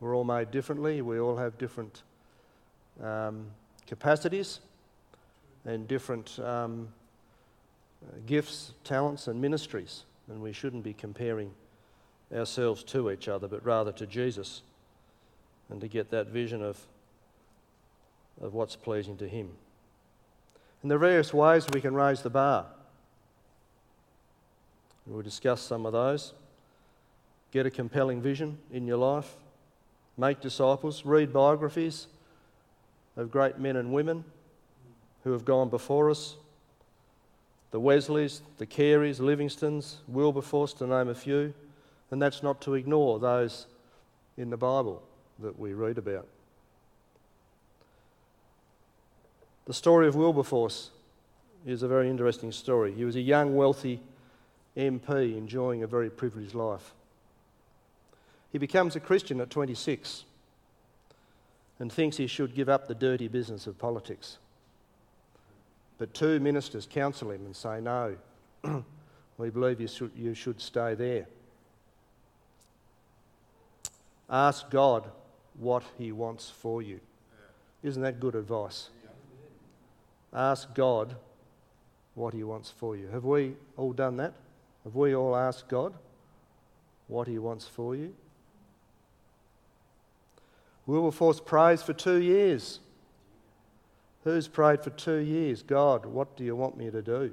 We're 0.00 0.16
all 0.16 0.24
made 0.24 0.50
differently. 0.50 1.00
We 1.00 1.20
all 1.20 1.36
have 1.36 1.58
different 1.58 2.02
um, 3.00 3.46
capacities 3.86 4.58
and 5.64 5.86
different 5.86 6.40
um, 6.40 6.88
gifts, 8.26 8.72
talents, 8.82 9.28
and 9.28 9.40
ministries. 9.40 10.02
And 10.26 10.42
we 10.42 10.52
shouldn't 10.52 10.82
be 10.82 10.92
comparing 10.92 11.52
ourselves 12.34 12.82
to 12.84 13.10
each 13.10 13.28
other, 13.28 13.48
but 13.48 13.64
rather 13.64 13.92
to 13.92 14.06
Jesus 14.06 14.62
and 15.70 15.80
to 15.80 15.88
get 15.88 16.10
that 16.10 16.28
vision 16.28 16.62
of, 16.62 16.78
of 18.40 18.54
what's 18.54 18.76
pleasing 18.76 19.16
to 19.18 19.28
Him. 19.28 19.50
And 20.82 20.90
there 20.90 20.96
are 20.96 21.00
various 21.00 21.34
ways 21.34 21.66
we 21.72 21.80
can 21.80 21.94
raise 21.94 22.22
the 22.22 22.30
bar. 22.30 22.66
We'll 25.06 25.22
discuss 25.22 25.60
some 25.62 25.86
of 25.86 25.92
those. 25.92 26.34
Get 27.50 27.66
a 27.66 27.70
compelling 27.70 28.20
vision 28.20 28.58
in 28.70 28.86
your 28.86 28.98
life, 28.98 29.36
make 30.18 30.40
disciples, 30.40 31.04
read 31.06 31.32
biographies 31.32 32.08
of 33.16 33.30
great 33.30 33.58
men 33.58 33.76
and 33.76 33.92
women 33.92 34.24
who 35.24 35.32
have 35.32 35.44
gone 35.44 35.70
before 35.70 36.10
us 36.10 36.36
the 37.70 37.80
Wesleys, 37.80 38.40
the 38.56 38.66
Careys, 38.66 39.20
Livingstons, 39.20 39.96
Wilberforce, 40.08 40.72
to 40.74 40.86
name 40.86 41.08
a 41.08 41.14
few. 41.14 41.52
And 42.10 42.20
that's 42.20 42.42
not 42.42 42.60
to 42.62 42.74
ignore 42.74 43.18
those 43.18 43.66
in 44.36 44.50
the 44.50 44.56
Bible 44.56 45.02
that 45.40 45.58
we 45.58 45.72
read 45.72 45.98
about. 45.98 46.26
The 49.66 49.74
story 49.74 50.08
of 50.08 50.14
Wilberforce 50.14 50.90
is 51.66 51.82
a 51.82 51.88
very 51.88 52.08
interesting 52.08 52.52
story. 52.52 52.92
He 52.92 53.04
was 53.04 53.16
a 53.16 53.20
young, 53.20 53.54
wealthy 53.54 54.00
MP 54.76 55.36
enjoying 55.36 55.82
a 55.82 55.86
very 55.86 56.08
privileged 56.08 56.54
life. 56.54 56.94
He 58.50 58.58
becomes 58.58 58.96
a 58.96 59.00
Christian 59.00 59.40
at 59.40 59.50
26 59.50 60.24
and 61.78 61.92
thinks 61.92 62.16
he 62.16 62.26
should 62.26 62.54
give 62.54 62.68
up 62.68 62.88
the 62.88 62.94
dirty 62.94 63.28
business 63.28 63.66
of 63.66 63.78
politics. 63.78 64.38
But 65.98 66.14
two 66.14 66.40
ministers 66.40 66.88
counsel 66.90 67.30
him 67.30 67.44
and 67.44 67.54
say, 67.54 67.80
No, 67.80 68.16
we 69.38 69.50
believe 69.50 69.80
you 69.80 69.88
should, 69.88 70.12
you 70.16 70.32
should 70.32 70.60
stay 70.60 70.94
there. 70.94 71.26
Ask 74.30 74.70
God 74.70 75.10
what 75.58 75.82
He 75.96 76.12
wants 76.12 76.50
for 76.50 76.82
you. 76.82 77.00
Isn't 77.82 78.02
that 78.02 78.20
good 78.20 78.34
advice? 78.34 78.90
Ask 80.32 80.74
God 80.74 81.16
what 82.14 82.34
He 82.34 82.42
wants 82.42 82.70
for 82.70 82.96
you. 82.96 83.08
Have 83.08 83.24
we 83.24 83.54
all 83.76 83.92
done 83.92 84.16
that? 84.16 84.34
Have 84.84 84.94
we 84.94 85.14
all 85.14 85.36
asked 85.36 85.68
God 85.68 85.94
what 87.06 87.26
He 87.26 87.38
wants 87.38 87.66
for 87.66 87.94
you? 87.94 88.14
Wilberforce 90.86 91.40
prays 91.40 91.82
for 91.82 91.92
two 91.92 92.20
years. 92.20 92.80
Who's 94.24 94.48
prayed 94.48 94.82
for 94.82 94.90
two 94.90 95.18
years? 95.18 95.62
God, 95.62 96.06
what 96.06 96.36
do 96.36 96.44
you 96.44 96.56
want 96.56 96.76
me 96.76 96.90
to 96.90 97.02
do? 97.02 97.32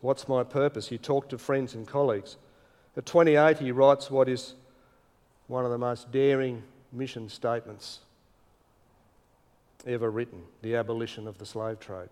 What's 0.00 0.28
my 0.28 0.44
purpose? 0.44 0.88
He 0.88 0.98
talked 0.98 1.30
to 1.30 1.38
friends 1.38 1.74
and 1.74 1.86
colleagues. 1.86 2.36
At 2.96 3.04
28, 3.04 3.58
he 3.58 3.72
writes 3.72 4.10
what 4.10 4.28
is 4.28 4.54
one 5.48 5.64
of 5.64 5.70
the 5.70 5.78
most 5.78 6.10
daring 6.10 6.62
mission 6.92 7.28
statements 7.28 8.00
ever 9.86 10.10
written 10.10 10.42
the 10.62 10.74
abolition 10.74 11.28
of 11.28 11.38
the 11.38 11.46
slave 11.46 11.78
trade. 11.78 12.08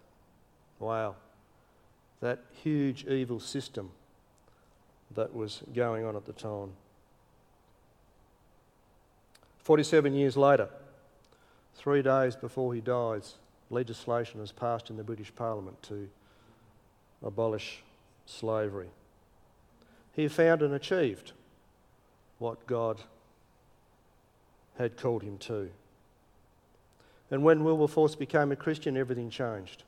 Wow. 0.79 1.17
That 2.21 2.41
huge 2.63 3.07
evil 3.07 3.41
system 3.41 3.91
that 5.15 5.35
was 5.35 5.63
going 5.75 6.05
on 6.05 6.17
at 6.17 6.27
the 6.27 6.33
time. 6.33 6.73
47 9.59 10.15
years 10.15 10.37
later, 10.37 10.69
three 11.75 12.03
days 12.03 12.37
before 12.37 12.75
he 12.75 12.81
dies, 12.81 13.35
legislation 13.71 14.41
was 14.41 14.53
passed 14.53 14.91
in 14.91 14.97
the 14.97 15.03
British 15.03 15.35
Parliament 15.35 15.83
to 15.85 16.09
abolish 17.23 17.83
slavery. 18.27 18.89
He 20.15 20.29
found 20.29 20.63
and 20.63 20.75
achieved 20.75 21.33
what 22.39 22.67
God 22.67 23.01
had 24.79 24.97
called 24.97 25.23
him 25.23 25.39
to. 25.39 25.71
And 27.31 27.43
when 27.43 27.65
Wilberforce 27.65 28.15
became 28.15 28.53
a 28.53 28.57
Christian, 28.57 28.97
everything 28.97 29.31
changed. 29.31 29.83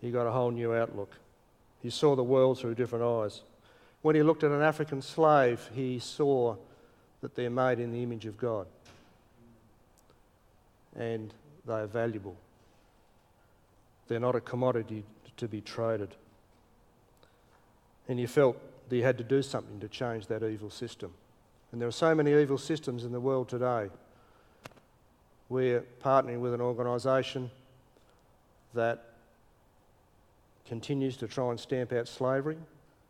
He 0.00 0.10
got 0.10 0.26
a 0.26 0.32
whole 0.32 0.50
new 0.50 0.74
outlook. 0.74 1.14
He 1.82 1.90
saw 1.90 2.16
the 2.16 2.24
world 2.24 2.58
through 2.58 2.74
different 2.74 3.04
eyes. 3.04 3.42
When 4.02 4.16
he 4.16 4.22
looked 4.22 4.44
at 4.44 4.50
an 4.50 4.62
African 4.62 5.02
slave, 5.02 5.68
he 5.74 5.98
saw 5.98 6.56
that 7.20 7.34
they're 7.34 7.50
made 7.50 7.78
in 7.78 7.92
the 7.92 8.02
image 8.02 8.26
of 8.26 8.36
God 8.36 8.66
and 10.98 11.32
they 11.66 11.74
are 11.74 11.86
valuable. 11.86 12.36
They're 14.08 14.20
not 14.20 14.36
a 14.36 14.40
commodity 14.40 15.04
to 15.36 15.48
be 15.48 15.60
traded. 15.60 16.14
And 18.08 18.18
he 18.18 18.26
felt 18.26 18.56
that 18.88 18.94
he 18.94 19.02
had 19.02 19.18
to 19.18 19.24
do 19.24 19.42
something 19.42 19.80
to 19.80 19.88
change 19.88 20.26
that 20.28 20.42
evil 20.42 20.70
system. 20.70 21.12
And 21.72 21.80
there 21.80 21.88
are 21.88 21.92
so 21.92 22.14
many 22.14 22.32
evil 22.32 22.58
systems 22.58 23.04
in 23.04 23.12
the 23.12 23.20
world 23.20 23.48
today. 23.48 23.88
We're 25.48 25.84
partnering 26.02 26.40
with 26.40 26.54
an 26.54 26.60
organisation 26.60 27.50
that 28.74 29.04
continues 30.66 31.16
to 31.18 31.28
try 31.28 31.50
and 31.50 31.58
stamp 31.58 31.92
out 31.92 32.08
slavery, 32.08 32.58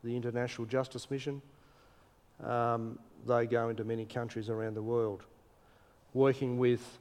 the 0.04 0.14
International 0.14 0.66
Justice 0.66 1.11
Mission. 1.11 1.40
Um, 2.45 2.99
they 3.26 3.47
go 3.47 3.68
into 3.68 3.85
many 3.85 4.04
countries 4.04 4.49
around 4.50 4.75
the 4.75 4.83
world, 4.83 5.23
working 6.12 6.59
with 6.59 6.99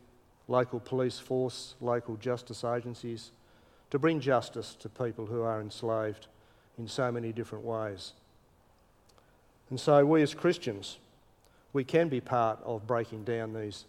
local 0.47 0.79
police 0.79 1.19
force, 1.19 1.75
local 1.81 2.15
justice 2.17 2.63
agencies, 2.63 3.31
to 3.91 3.99
bring 3.99 4.19
justice 4.19 4.75
to 4.79 4.89
people 4.89 5.25
who 5.25 5.41
are 5.41 5.61
enslaved 5.61 6.27
in 6.77 6.87
so 6.87 7.11
many 7.11 7.31
different 7.31 7.65
ways. 7.65 8.13
And 9.69 9.79
so, 9.79 10.05
we 10.05 10.21
as 10.21 10.33
Christians, 10.33 10.99
we 11.73 11.83
can 11.83 12.07
be 12.07 12.21
part 12.21 12.59
of 12.63 12.85
breaking 12.87 13.23
down 13.23 13.53
these, 13.53 13.85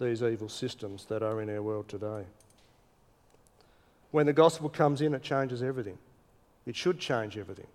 these 0.00 0.22
evil 0.22 0.48
systems 0.48 1.04
that 1.06 1.22
are 1.22 1.42
in 1.42 1.50
our 1.50 1.62
world 1.62 1.88
today. 1.88 2.24
When 4.12 4.26
the 4.26 4.32
gospel 4.32 4.68
comes 4.68 5.00
in, 5.00 5.14
it 5.14 5.22
changes 5.22 5.62
everything. 5.62 5.98
It 6.66 6.76
should 6.76 6.98
change 6.98 7.36
everything. 7.36 7.66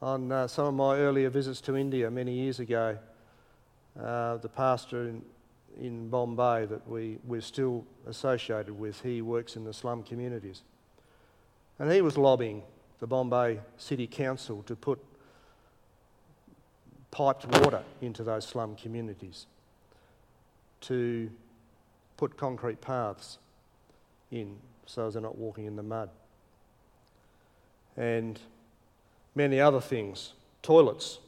On 0.00 0.30
uh, 0.30 0.46
some 0.46 0.66
of 0.66 0.74
my 0.74 0.96
earlier 0.96 1.28
visits 1.28 1.60
to 1.62 1.76
India 1.76 2.10
many 2.10 2.32
years 2.32 2.60
ago, 2.60 2.96
uh, 4.00 4.36
the 4.36 4.48
pastor 4.48 5.08
in, 5.08 5.22
in 5.80 6.08
Bombay 6.08 6.66
that 6.66 6.88
we, 6.88 7.18
we're 7.24 7.40
still 7.40 7.84
associated 8.06 8.78
with, 8.78 9.00
he 9.02 9.22
works 9.22 9.56
in 9.56 9.64
the 9.64 9.72
slum 9.72 10.04
communities. 10.04 10.62
And 11.80 11.90
he 11.90 12.00
was 12.00 12.16
lobbying 12.16 12.62
the 13.00 13.06
Bombay 13.06 13.60
City 13.76 14.06
Council 14.06 14.62
to 14.66 14.76
put 14.76 15.00
piped 17.10 17.46
water 17.60 17.82
into 18.00 18.22
those 18.22 18.46
slum 18.46 18.76
communities, 18.76 19.46
to 20.82 21.30
put 22.16 22.36
concrete 22.36 22.80
paths 22.80 23.38
in 24.30 24.56
so 24.86 25.10
they're 25.10 25.22
not 25.22 25.36
walking 25.36 25.66
in 25.66 25.76
the 25.76 25.82
mud. 25.82 26.10
and 27.96 28.38
many 29.34 29.60
other 29.60 29.80
things. 29.80 30.32
Toilets. 30.62 31.18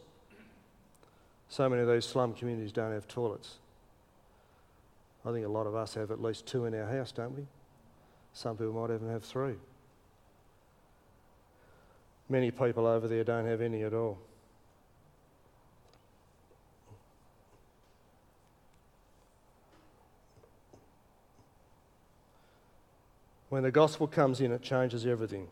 So 1.48 1.68
many 1.68 1.82
of 1.82 1.88
these 1.88 2.04
slum 2.04 2.32
communities 2.32 2.72
don't 2.72 2.92
have 2.92 3.08
toilets. 3.08 3.58
I 5.26 5.32
think 5.32 5.44
a 5.44 5.48
lot 5.48 5.66
of 5.66 5.74
us 5.74 5.94
have 5.94 6.10
at 6.10 6.22
least 6.22 6.46
two 6.46 6.64
in 6.66 6.74
our 6.74 6.86
house, 6.86 7.12
don't 7.12 7.36
we? 7.36 7.46
Some 8.32 8.56
people 8.56 8.72
might 8.72 8.94
even 8.94 9.08
have 9.08 9.24
three. 9.24 9.56
Many 12.28 12.50
people 12.50 12.86
over 12.86 13.08
there 13.08 13.24
don't 13.24 13.46
have 13.46 13.60
any 13.60 13.82
at 13.82 13.92
all. 13.92 14.18
When 23.50 23.64
the 23.64 23.70
gospel 23.70 24.06
comes 24.06 24.40
in, 24.40 24.52
it 24.52 24.62
changes 24.62 25.04
everything. 25.04 25.48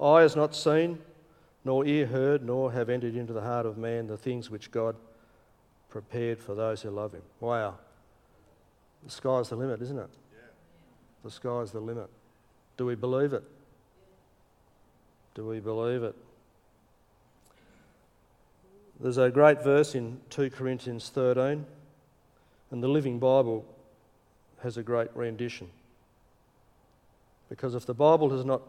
Eye 0.00 0.20
has 0.20 0.36
not 0.36 0.54
seen, 0.54 0.98
nor 1.64 1.84
ear 1.86 2.06
heard, 2.06 2.44
nor 2.44 2.72
have 2.72 2.88
entered 2.88 3.16
into 3.16 3.32
the 3.32 3.40
heart 3.40 3.66
of 3.66 3.78
man 3.78 4.06
the 4.06 4.18
things 4.18 4.50
which 4.50 4.70
God 4.70 4.94
prepared 5.88 6.38
for 6.38 6.54
those 6.54 6.82
who 6.82 6.90
love 6.90 7.12
him. 7.12 7.22
Wow. 7.40 7.78
The 9.04 9.10
sky's 9.10 9.48
the 9.48 9.56
limit, 9.56 9.80
isn't 9.80 9.98
it? 9.98 10.10
Yeah. 10.32 10.38
The 11.24 11.30
sky's 11.30 11.72
the 11.72 11.80
limit. 11.80 12.08
Do 12.76 12.86
we 12.86 12.94
believe 12.94 13.32
it? 13.32 13.44
Do 15.34 15.46
we 15.46 15.58
believe 15.60 16.02
it? 16.02 16.14
There's 19.00 19.18
a 19.18 19.30
great 19.30 19.64
verse 19.64 19.94
in 19.94 20.20
2 20.30 20.50
Corinthians 20.50 21.08
13, 21.08 21.64
and 22.70 22.82
the 22.82 22.88
Living 22.88 23.18
Bible 23.18 23.64
has 24.62 24.76
a 24.76 24.82
great 24.82 25.08
rendition. 25.14 25.70
Because 27.52 27.74
if 27.74 27.84
the 27.84 27.92
Bible 27.92 28.30
has 28.30 28.46
not 28.46 28.62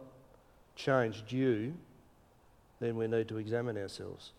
changed 0.76 1.32
you, 1.32 1.74
then 2.82 2.98
we 2.98 3.08
need 3.08 3.30
to 3.30 3.38
examine 3.38 3.78
ourselves. 3.78 4.32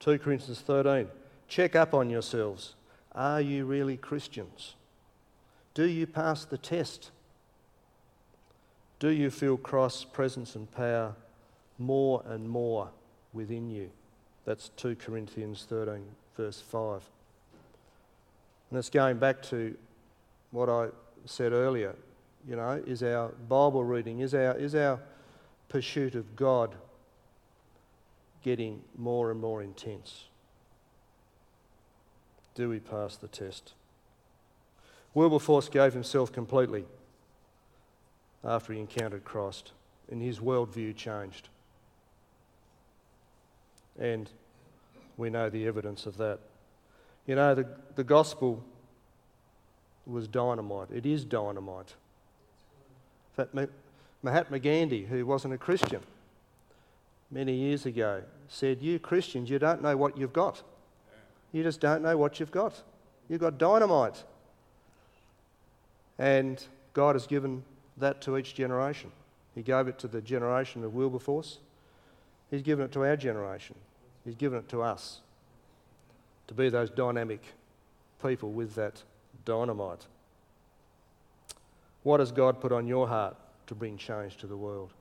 2 0.00 0.18
Corinthians 0.18 0.60
13. 0.60 1.06
Check 1.46 1.76
up 1.76 1.94
on 1.94 2.10
yourselves. 2.10 2.74
Are 3.14 3.40
you 3.40 3.64
really 3.64 3.96
Christians? 3.96 4.74
Do 5.72 5.84
you 5.84 6.04
pass 6.04 6.44
the 6.44 6.58
test? 6.58 7.12
Do 8.98 9.10
you 9.10 9.30
feel 9.30 9.56
Christ's 9.56 10.02
presence 10.02 10.56
and 10.56 10.68
power 10.72 11.14
more 11.78 12.24
and 12.26 12.48
more 12.48 12.88
within 13.32 13.70
you? 13.70 13.88
That's 14.44 14.70
2 14.70 14.96
Corinthians 14.96 15.64
13, 15.68 16.02
verse 16.36 16.60
5. 16.60 17.02
And 18.70 18.80
it's 18.80 18.90
going 18.90 19.18
back 19.18 19.42
to 19.42 19.76
what 20.50 20.68
I 20.68 20.88
said 21.24 21.52
earlier. 21.52 21.94
You 22.48 22.56
know, 22.56 22.82
is 22.86 23.02
our 23.02 23.28
Bible 23.48 23.84
reading, 23.84 24.20
is 24.20 24.34
our, 24.34 24.56
is 24.56 24.74
our 24.74 25.00
pursuit 25.68 26.14
of 26.14 26.36
God 26.36 26.74
getting 28.42 28.82
more 28.96 29.30
and 29.30 29.40
more 29.40 29.62
intense? 29.62 30.24
Do 32.54 32.68
we 32.68 32.80
pass 32.80 33.16
the 33.16 33.28
test? 33.28 33.74
Wilberforce 35.14 35.68
gave 35.68 35.92
himself 35.92 36.32
completely 36.32 36.84
after 38.44 38.72
he 38.72 38.80
encountered 38.80 39.24
Christ, 39.24 39.72
and 40.10 40.22
his 40.22 40.38
worldview 40.38 40.96
changed. 40.96 41.48
And 43.98 44.30
we 45.16 45.28
know 45.28 45.50
the 45.50 45.66
evidence 45.66 46.06
of 46.06 46.16
that. 46.16 46.38
You 47.26 47.34
know, 47.34 47.54
the, 47.54 47.66
the 47.96 48.04
gospel 48.04 48.64
was 50.06 50.26
dynamite. 50.26 50.88
It 50.90 51.04
is 51.04 51.24
dynamite. 51.24 51.94
Fact, 53.36 53.54
Mahatma 54.22 54.58
Gandhi, 54.58 55.04
who 55.04 55.24
wasn't 55.24 55.54
a 55.54 55.58
Christian 55.58 56.00
many 57.30 57.54
years 57.54 57.86
ago, 57.86 58.22
said, 58.48 58.82
You 58.82 58.98
Christians, 58.98 59.48
you 59.48 59.58
don't 59.58 59.82
know 59.82 59.96
what 59.96 60.18
you've 60.18 60.32
got. 60.32 60.62
You 61.52 61.62
just 61.62 61.80
don't 61.80 62.02
know 62.02 62.16
what 62.16 62.38
you've 62.38 62.50
got. 62.50 62.82
You've 63.28 63.40
got 63.40 63.58
dynamite. 63.58 64.22
And 66.18 66.62
God 66.92 67.14
has 67.14 67.26
given 67.26 67.62
that 67.96 68.20
to 68.22 68.36
each 68.36 68.54
generation. 68.54 69.10
He 69.54 69.62
gave 69.62 69.88
it 69.88 69.98
to 70.00 70.08
the 70.08 70.20
generation 70.20 70.84
of 70.84 70.94
Wilberforce. 70.94 71.58
He's 72.50 72.62
given 72.62 72.84
it 72.84 72.92
to 72.92 73.04
our 73.04 73.16
generation. 73.16 73.76
He's 74.24 74.34
given 74.34 74.58
it 74.58 74.68
to 74.68 74.82
us 74.82 75.20
to 76.48 76.54
be 76.54 76.68
those 76.68 76.90
dynamic 76.90 77.42
people 78.22 78.50
with 78.50 78.74
that 78.74 79.02
dynamite. 79.44 80.06
What 82.02 82.20
has 82.20 82.32
God 82.32 82.60
put 82.60 82.72
on 82.72 82.86
your 82.86 83.08
heart 83.08 83.36
to 83.66 83.74
bring 83.74 83.96
change 83.96 84.36
to 84.38 84.46
the 84.46 84.56
world? 84.56 84.92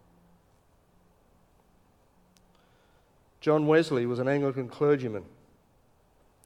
John 3.41 3.67
Wesley 3.67 4.05
was 4.05 4.19
an 4.19 4.27
Anglican 4.27 4.67
clergyman. 4.67 5.23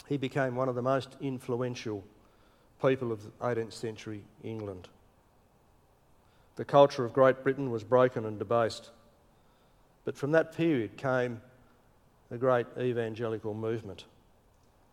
He 0.07 0.17
became 0.17 0.55
one 0.55 0.69
of 0.69 0.75
the 0.75 0.81
most 0.81 1.15
influential 1.21 2.03
people 2.81 3.11
of 3.11 3.19
18th 3.39 3.73
century 3.73 4.21
England. 4.43 4.89
The 6.55 6.65
culture 6.65 7.03
of 7.03 7.13
Great 7.13 7.43
Britain 7.43 7.71
was 7.71 7.83
broken 7.83 8.25
and 8.25 8.37
debased. 8.37 8.91
But 10.05 10.15
from 10.15 10.31
that 10.33 10.55
period 10.55 10.97
came 10.97 11.41
a 12.29 12.37
great 12.37 12.67
evangelical 12.77 13.53
movement 13.53 14.05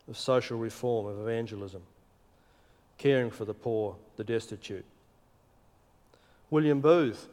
of 0.09 0.16
social 0.16 0.59
reform, 0.59 1.07
of 1.07 1.20
evangelism, 1.20 1.83
caring 2.96 3.31
for 3.31 3.44
the 3.44 3.55
poor, 3.55 3.96
the 4.16 4.25
destitute. 4.25 4.85
William 6.51 6.81
Booth 6.81 7.29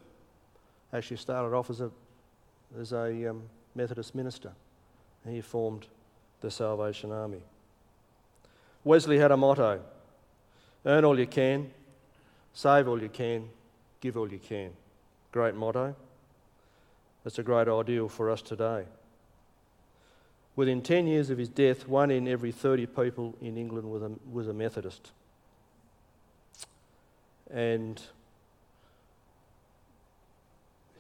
actually 0.94 1.18
started 1.18 1.56
off 1.56 1.70
as 1.70 1.82
a, 1.82 1.92
as 2.80 2.94
a 2.94 3.30
um, 3.30 3.44
Methodist 3.76 4.16
minister. 4.16 4.52
He 5.28 5.42
formed 5.42 5.88
the 6.40 6.50
Salvation 6.50 7.12
Army. 7.12 7.42
Wesley 8.84 9.18
had 9.18 9.32
a 9.32 9.38
motto 9.38 9.82
earn 10.86 11.04
all 11.04 11.20
you 11.20 11.28
can, 11.28 11.70
save 12.54 12.88
all 12.88 13.02
you 13.02 13.10
can, 13.10 13.50
Give 14.00 14.18
all 14.18 14.32
you 14.32 14.40
can. 14.40 14.72
Great 15.32 15.56
motto. 15.56 15.96
That's 17.24 17.40
a 17.40 17.44
great 17.44 17.68
ideal 17.68 18.08
for 18.08 18.30
us 18.30 18.42
today. 18.42 18.86
Within 20.56 20.82
10 20.82 21.08
years 21.08 21.30
of 21.30 21.38
his 21.38 21.50
death, 21.50 21.88
one 21.88 22.10
in 22.10 22.28
every 22.28 22.52
30 22.52 22.86
people 22.88 23.36
in 23.42 23.58
England 23.58 23.90
was 23.92 24.02
a, 24.02 24.12
was 24.32 24.48
a 24.48 24.54
Methodist. 24.54 25.12
And 27.52 28.02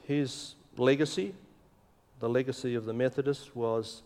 his 0.08 0.56
legacy, 0.78 1.34
the 2.20 2.30
legacy 2.30 2.76
of 2.76 2.86
the 2.86 2.94
Methodists, 2.94 3.54
was 3.54 4.04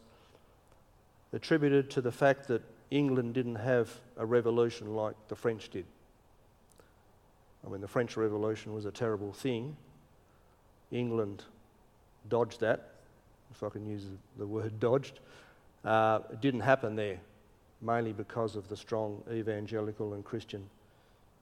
attributed 1.31 1.91
to 1.91 2.01
the 2.01 2.11
fact 2.11 2.47
that 2.47 2.63
England 2.89 3.35
didn't 3.35 3.55
have 3.55 3.89
a 4.17 4.25
revolution 4.25 4.95
like 4.95 5.15
the 5.27 5.35
French 5.35 5.69
did. 5.69 5.85
I 7.65 7.69
mean, 7.69 7.81
the 7.81 7.87
French 7.87 8.17
Revolution 8.17 8.73
was 8.73 8.85
a 8.85 8.91
terrible 8.91 9.31
thing. 9.31 9.77
England 10.89 11.43
dodged 12.27 12.59
that, 12.61 12.89
if 13.51 13.61
I 13.61 13.69
can 13.69 13.87
use 13.87 14.05
the 14.39 14.47
word 14.47 14.79
dodged. 14.79 15.19
Uh, 15.85 16.19
it 16.31 16.41
didn't 16.41 16.61
happen 16.61 16.95
there, 16.95 17.19
mainly 17.79 18.13
because 18.13 18.55
of 18.55 18.67
the 18.67 18.75
strong 18.75 19.21
evangelical 19.31 20.15
and 20.15 20.25
Christian 20.25 20.67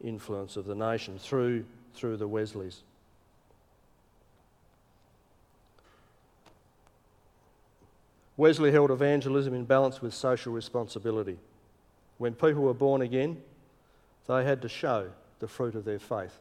influence 0.03 0.57
of 0.57 0.65
the 0.65 0.75
nation 0.75 1.17
through, 1.17 1.63
through 1.93 2.17
the 2.17 2.27
Wesleys. 2.27 2.83
Wesley 8.39 8.71
held 8.71 8.89
evangelism 8.89 9.53
in 9.53 9.65
balance 9.65 10.01
with 10.01 10.13
social 10.13 10.53
responsibility. 10.53 11.37
When 12.19 12.33
people 12.33 12.61
were 12.61 12.73
born 12.73 13.01
again, 13.01 13.41
they 14.29 14.45
had 14.45 14.61
to 14.61 14.69
show 14.69 15.09
the 15.39 15.47
fruit 15.49 15.75
of 15.75 15.83
their 15.83 15.99
faith. 15.99 16.39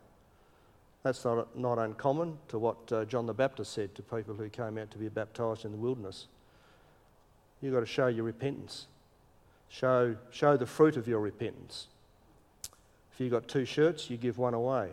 That's 1.02 1.24
not, 1.24 1.58
not 1.58 1.80
uncommon 1.80 2.38
to 2.50 2.58
what 2.60 2.92
uh, 2.92 3.04
John 3.04 3.26
the 3.26 3.34
Baptist 3.34 3.72
said 3.72 3.96
to 3.96 4.02
people 4.02 4.34
who 4.34 4.48
came 4.48 4.78
out 4.78 4.92
to 4.92 4.98
be 4.98 5.08
baptized 5.08 5.64
in 5.64 5.72
the 5.72 5.76
wilderness. 5.76 6.28
You've 7.60 7.74
got 7.74 7.80
to 7.80 7.86
show 7.86 8.06
your 8.06 8.24
repentance, 8.24 8.86
show, 9.68 10.14
show 10.30 10.56
the 10.56 10.66
fruit 10.66 10.96
of 10.96 11.08
your 11.08 11.18
repentance. 11.18 11.88
If 13.12 13.18
you've 13.18 13.32
got 13.32 13.48
two 13.48 13.64
shirts, 13.64 14.08
you 14.08 14.16
give 14.16 14.38
one 14.38 14.54
away. 14.54 14.90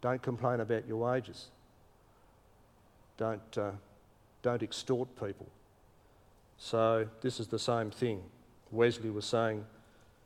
Don't 0.00 0.22
complain 0.22 0.58
about 0.58 0.88
your 0.88 0.96
wages. 0.96 1.46
Don't, 3.16 3.56
uh, 3.56 3.70
don't 4.42 4.64
extort 4.64 5.08
people. 5.14 5.46
So, 6.58 7.06
this 7.20 7.38
is 7.38 7.48
the 7.48 7.58
same 7.58 7.90
thing. 7.90 8.22
Wesley 8.70 9.10
was 9.10 9.24
saying, 9.24 9.64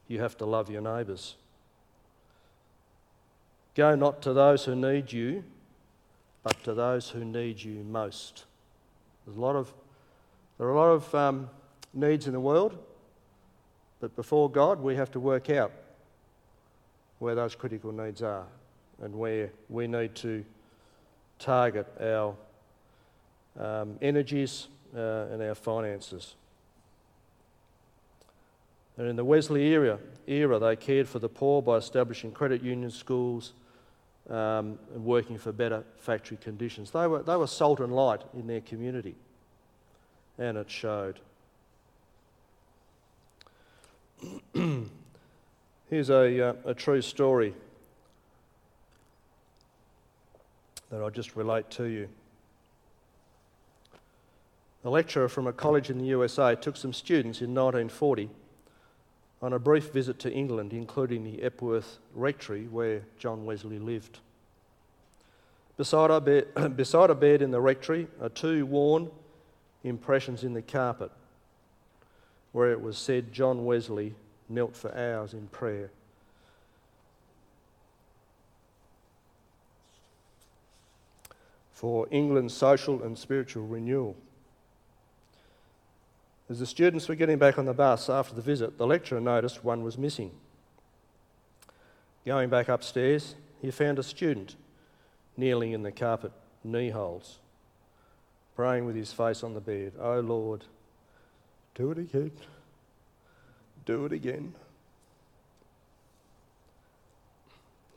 you 0.08 0.20
have 0.20 0.36
to 0.38 0.44
love 0.44 0.70
your 0.70 0.82
neighbours. 0.82 1.36
Go 3.74 3.94
not 3.94 4.22
to 4.22 4.32
those 4.32 4.64
who 4.64 4.74
need 4.74 5.12
you, 5.12 5.44
but 6.42 6.62
to 6.64 6.74
those 6.74 7.08
who 7.08 7.24
need 7.24 7.62
you 7.62 7.84
most. 7.84 8.44
There's 9.24 9.36
a 9.36 9.40
lot 9.40 9.56
of, 9.56 9.72
there 10.58 10.66
are 10.66 10.72
a 10.72 10.76
lot 10.76 10.88
of 10.88 11.14
um, 11.14 11.50
needs 11.94 12.26
in 12.26 12.32
the 12.32 12.40
world, 12.40 12.76
but 14.00 14.16
before 14.16 14.50
God, 14.50 14.80
we 14.80 14.96
have 14.96 15.10
to 15.12 15.20
work 15.20 15.50
out 15.50 15.72
where 17.18 17.34
those 17.34 17.54
critical 17.54 17.92
needs 17.92 18.22
are 18.22 18.46
and 19.02 19.14
where 19.14 19.50
we 19.68 19.86
need 19.86 20.14
to 20.16 20.44
target 21.38 21.86
our 22.00 22.34
um, 23.58 23.96
energies 24.00 24.68
uh, 24.94 25.26
and 25.32 25.42
our 25.42 25.54
finances. 25.54 26.34
And 28.96 29.08
in 29.08 29.16
the 29.16 29.24
Wesley 29.24 29.66
era, 29.68 29.98
era, 30.26 30.58
they 30.58 30.76
cared 30.76 31.08
for 31.08 31.18
the 31.18 31.28
poor 31.28 31.62
by 31.62 31.76
establishing 31.76 32.32
credit 32.32 32.62
union 32.62 32.90
schools 32.90 33.54
um, 34.28 34.78
and 34.94 35.04
working 35.04 35.38
for 35.38 35.52
better 35.52 35.84
factory 35.96 36.36
conditions. 36.36 36.90
They 36.90 37.06
were, 37.06 37.22
they 37.22 37.36
were 37.36 37.46
salt 37.46 37.80
and 37.80 37.94
light 37.94 38.20
in 38.34 38.46
their 38.46 38.60
community, 38.60 39.14
and 40.38 40.58
it 40.58 40.70
showed. 40.70 41.20
Here's 45.88 46.10
a, 46.10 46.48
uh, 46.48 46.54
a 46.66 46.74
true 46.74 47.00
story 47.00 47.54
that 50.90 51.00
I'll 51.00 51.10
just 51.10 51.36
relate 51.36 51.70
to 51.70 51.84
you. 51.84 52.08
A 54.84 54.90
lecturer 54.90 55.28
from 55.28 55.46
a 55.46 55.52
college 55.52 55.90
in 55.90 55.98
the 55.98 56.06
USA 56.06 56.54
took 56.54 56.76
some 56.76 56.92
students 56.92 57.40
in 57.42 57.54
1940 57.54 58.30
on 59.42 59.52
a 59.52 59.58
brief 59.58 59.92
visit 59.92 60.18
to 60.20 60.32
England, 60.32 60.72
including 60.72 61.24
the 61.24 61.42
Epworth 61.42 61.98
Rectory 62.14 62.66
where 62.66 63.02
John 63.18 63.44
Wesley 63.44 63.78
lived. 63.78 64.20
Beside 65.76 66.10
a, 66.10 66.20
bed, 66.20 66.46
beside 66.76 67.10
a 67.10 67.14
bed 67.14 67.42
in 67.42 67.50
the 67.50 67.60
rectory 67.60 68.06
are 68.20 68.28
two 68.28 68.64
worn 68.66 69.10
impressions 69.84 70.44
in 70.44 70.52
the 70.54 70.62
carpet 70.62 71.10
where 72.52 72.72
it 72.72 72.80
was 72.80 72.98
said 72.98 73.32
John 73.32 73.64
Wesley 73.64 74.14
knelt 74.48 74.76
for 74.76 74.94
hours 74.94 75.34
in 75.34 75.46
prayer. 75.48 75.90
For 81.72 82.06
England's 82.10 82.52
social 82.52 83.02
and 83.02 83.16
spiritual 83.16 83.66
renewal. 83.66 84.16
As 86.50 86.58
the 86.58 86.66
students 86.66 87.06
were 87.08 87.14
getting 87.14 87.38
back 87.38 87.58
on 87.58 87.66
the 87.66 87.72
bus 87.72 88.10
after 88.10 88.34
the 88.34 88.42
visit, 88.42 88.76
the 88.76 88.86
lecturer 88.86 89.20
noticed 89.20 89.62
one 89.62 89.84
was 89.84 89.96
missing. 89.96 90.32
Going 92.26 92.50
back 92.50 92.68
upstairs, 92.68 93.36
he 93.62 93.70
found 93.70 94.00
a 94.00 94.02
student 94.02 94.56
kneeling 95.36 95.72
in 95.72 95.84
the 95.84 95.92
carpet, 95.92 96.32
knee 96.64 96.90
holes, 96.90 97.38
praying 98.56 98.84
with 98.84 98.96
his 98.96 99.12
face 99.12 99.44
on 99.44 99.54
the 99.54 99.60
bed. 99.60 99.92
Oh 100.00 100.18
Lord, 100.18 100.64
do 101.76 101.92
it 101.92 101.98
again. 101.98 102.32
Do 103.86 104.04
it 104.06 104.12
again. 104.12 104.52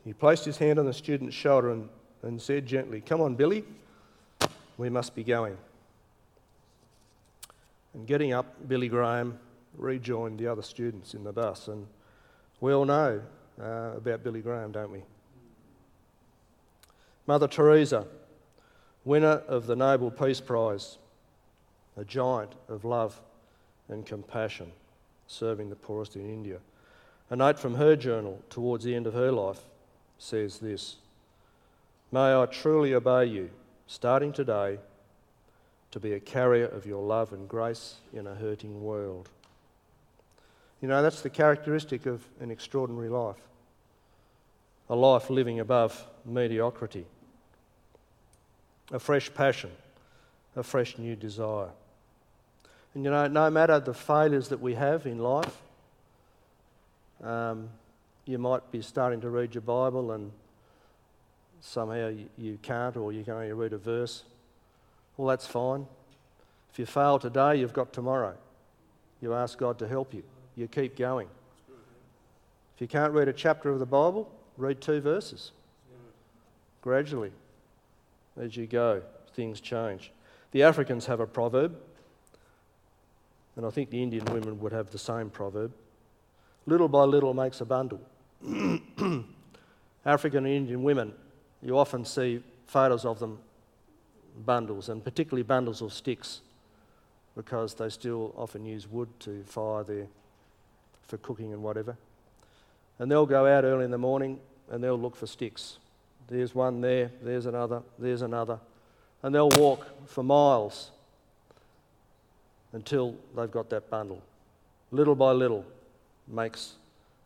He 0.06 0.14
placed 0.14 0.46
his 0.46 0.58
hand 0.58 0.78
on 0.78 0.86
the 0.86 0.94
student's 0.94 1.36
shoulder 1.36 1.72
and, 1.72 1.90
and 2.22 2.40
said 2.40 2.68
gently, 2.68 3.02
Come 3.02 3.20
on, 3.20 3.34
Billy, 3.34 3.64
we 4.78 4.90
must 4.90 5.16
be 5.16 5.24
going. 5.24 5.58
And 7.94 8.08
getting 8.08 8.34
up, 8.34 8.68
Billy 8.68 8.88
Graham 8.88 9.40
rejoined 9.78 10.40
the 10.40 10.48
other 10.48 10.62
students 10.62 11.14
in 11.14 11.24
the 11.24 11.32
bus. 11.32 11.68
And 11.68 11.88
we 12.60 12.74
all 12.74 12.86
know 12.86 13.22
uh, 13.62 13.92
about 13.96 14.24
Billy 14.24 14.42
Graham, 14.42 14.72
don't 14.72 14.92
we? 14.92 15.04
Mother 17.28 17.48
Teresa, 17.48 18.06
winner 19.06 19.42
of 19.48 19.68
the 19.68 19.76
Nobel 19.76 20.12
Peace 20.12 20.42
Prize, 20.42 20.98
a 21.96 22.04
giant 22.04 22.54
of 22.68 22.84
love 22.84 23.22
and 23.88 24.06
compassion, 24.06 24.72
serving 25.28 25.70
the 25.70 25.76
poorest 25.76 26.16
in 26.16 26.30
India. 26.30 26.58
A 27.30 27.36
note 27.36 27.58
from 27.58 27.76
her 27.76 27.96
journal 27.96 28.42
towards 28.50 28.84
the 28.84 28.96
end 28.96 29.08
of 29.08 29.14
her 29.14 29.32
life 29.32 29.62
says 30.18 30.60
this 30.60 30.98
May 32.12 32.34
I 32.34 32.46
truly 32.46 32.94
obey 32.94 33.26
you, 33.26 33.50
starting 33.88 34.34
today 34.34 34.80
to 35.94 36.00
be 36.00 36.14
a 36.14 36.20
carrier 36.20 36.66
of 36.66 36.88
your 36.88 37.04
love 37.04 37.34
and 37.34 37.48
grace 37.48 37.98
in 38.14 38.26
a 38.26 38.34
hurting 38.34 38.82
world. 38.82 39.30
You 40.82 40.88
know, 40.88 41.04
that's 41.04 41.22
the 41.22 41.30
characteristic 41.30 42.08
of 42.08 42.26
an 42.40 42.50
extraordinary 42.50 43.10
life 43.10 43.38
a 44.90 44.96
life 44.96 45.30
living 45.30 45.60
above 45.60 46.06
mediocrity, 46.26 47.06
a 48.92 48.98
fresh 49.00 49.34
passion, 49.34 49.70
a 50.56 50.64
fresh 50.64 50.98
new 50.98 51.16
desire. 51.16 51.70
And 52.96 53.06
you 53.06 53.12
know, 53.12 53.28
no 53.28 53.50
matter 53.52 53.80
the 53.80 53.94
failures 53.94 54.50
that 54.50 54.60
we 54.60 54.74
have 54.74 55.06
in 55.06 55.20
life, 55.20 55.56
um, 57.24 57.70
you 58.26 58.40
might 58.40 58.72
be 58.72 58.82
starting 58.82 59.22
to 59.22 59.30
read 59.30 59.54
your 59.54 59.62
Bible 59.62 60.12
and 60.12 60.32
somehow 61.62 62.10
you, 62.10 62.30
you 62.36 62.58
can't, 62.64 62.98
or 62.98 63.14
you 63.14 63.24
can 63.24 63.34
only 63.34 63.54
read 63.54 63.74
a 63.74 63.78
verse. 63.78 64.24
Well, 65.18 65.28
that's 65.28 65.48
fine. 65.48 65.86
If 66.72 66.80
you 66.80 66.86
fail 66.86 67.20
today, 67.20 67.58
you've 67.58 67.74
got 67.74 67.94
tomorrow. 67.94 68.36
You 69.22 69.34
ask 69.34 69.58
God 69.58 69.78
to 69.80 69.88
help 69.88 70.14
you. 70.14 70.24
You 70.56 70.68
keep 70.68 70.98
going. 70.98 71.28
If 72.76 72.82
you 72.82 72.88
can't 72.88 73.14
read 73.14 73.28
a 73.28 73.34
chapter 73.34 73.70
of 73.70 73.80
the 73.80 73.86
Bible, 73.86 74.32
read 74.58 74.82
two 74.82 75.00
verses. 75.00 75.52
Gradually, 76.82 77.32
as 78.40 78.58
you 78.58 78.66
go, 78.66 79.02
things 79.36 79.62
change. 79.62 80.12
The 80.52 80.64
Africans 80.64 81.06
have 81.06 81.20
a 81.20 81.28
proverb, 81.28 81.76
and 83.56 83.66
I 83.66 83.70
think 83.70 83.90
the 83.90 84.02
Indian 84.02 84.26
women 84.26 84.60
would 84.60 84.72
have 84.72 84.90
the 84.90 84.98
same 84.98 85.30
proverb 85.30 85.72
little 86.66 86.88
by 86.88 87.04
little 87.04 87.34
makes 87.34 87.62
a 87.62 87.66
bundle. 87.66 88.02
African 90.06 90.46
and 90.46 90.54
Indian 90.54 90.84
women, 90.84 91.14
you 91.62 91.78
often 91.78 92.06
see 92.06 92.42
photos 92.68 93.06
of 93.06 93.20
them 93.20 93.40
bundles, 94.46 94.90
and 94.90 95.04
particularly 95.04 95.44
bundles 95.44 95.82
of 95.82 95.94
sticks, 95.94 96.42
because 97.36 97.74
they 97.74 97.90
still 97.90 98.34
often 98.38 98.66
use 98.66 98.88
wood 98.88 99.10
to 99.20 99.44
fire 99.44 99.84
their, 99.84 100.08
for 101.04 101.18
cooking 101.18 101.54
and 101.54 101.64
whatever. 101.64 101.98
And 103.00 103.12
they'll 103.12 103.26
go 103.26 103.46
out 103.46 103.64
early 103.64 103.86
in 103.86 103.92
the 103.92 103.98
morning 103.98 104.40
and 104.70 104.84
they'll 104.84 105.00
look 105.00 105.16
for 105.16 105.28
sticks. 105.28 105.78
There's 106.28 106.56
one 106.56 106.82
there, 106.82 107.12
there's 107.22 107.46
another, 107.46 107.82
there's 107.98 108.22
another. 108.22 108.60
And 109.22 109.34
they'll 109.34 109.50
walk 109.50 109.88
for 110.08 110.24
miles 110.24 110.92
until 112.72 113.16
they've 113.36 113.52
got 113.52 113.70
that 113.70 113.90
bundle. 113.90 114.22
Little 114.92 115.16
by 115.16 115.32
little 115.32 115.66
makes 116.28 116.74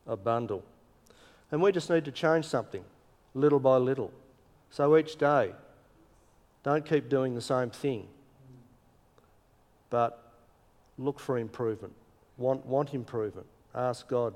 a 0.05 0.15
bundle. 0.15 0.63
And 1.51 1.61
we 1.61 1.71
just 1.71 1.89
need 1.89 2.05
to 2.05 2.11
change 2.11 2.45
something, 2.45 2.83
little 3.33 3.59
by 3.59 3.77
little. 3.77 4.11
So 4.71 4.97
each 4.97 5.17
day, 5.17 5.51
don't 6.63 6.85
keep 6.85 7.09
doing 7.09 7.35
the 7.35 7.41
same 7.41 7.69
thing, 7.69 8.07
but 9.89 10.31
look 10.97 11.19
for 11.19 11.37
improvement. 11.37 11.93
Want, 12.37 12.65
want 12.65 12.93
improvement. 12.93 13.47
Ask 13.73 14.07
God, 14.07 14.33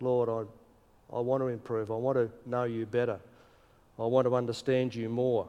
Lord, 0.00 0.28
I, 0.28 1.16
I 1.16 1.20
want 1.20 1.42
to 1.42 1.48
improve. 1.48 1.90
I 1.90 1.94
want 1.94 2.18
to 2.18 2.30
know 2.48 2.64
you 2.64 2.86
better. 2.86 3.18
I 3.98 4.04
want 4.04 4.26
to 4.26 4.34
understand 4.34 4.94
you 4.94 5.08
more. 5.08 5.46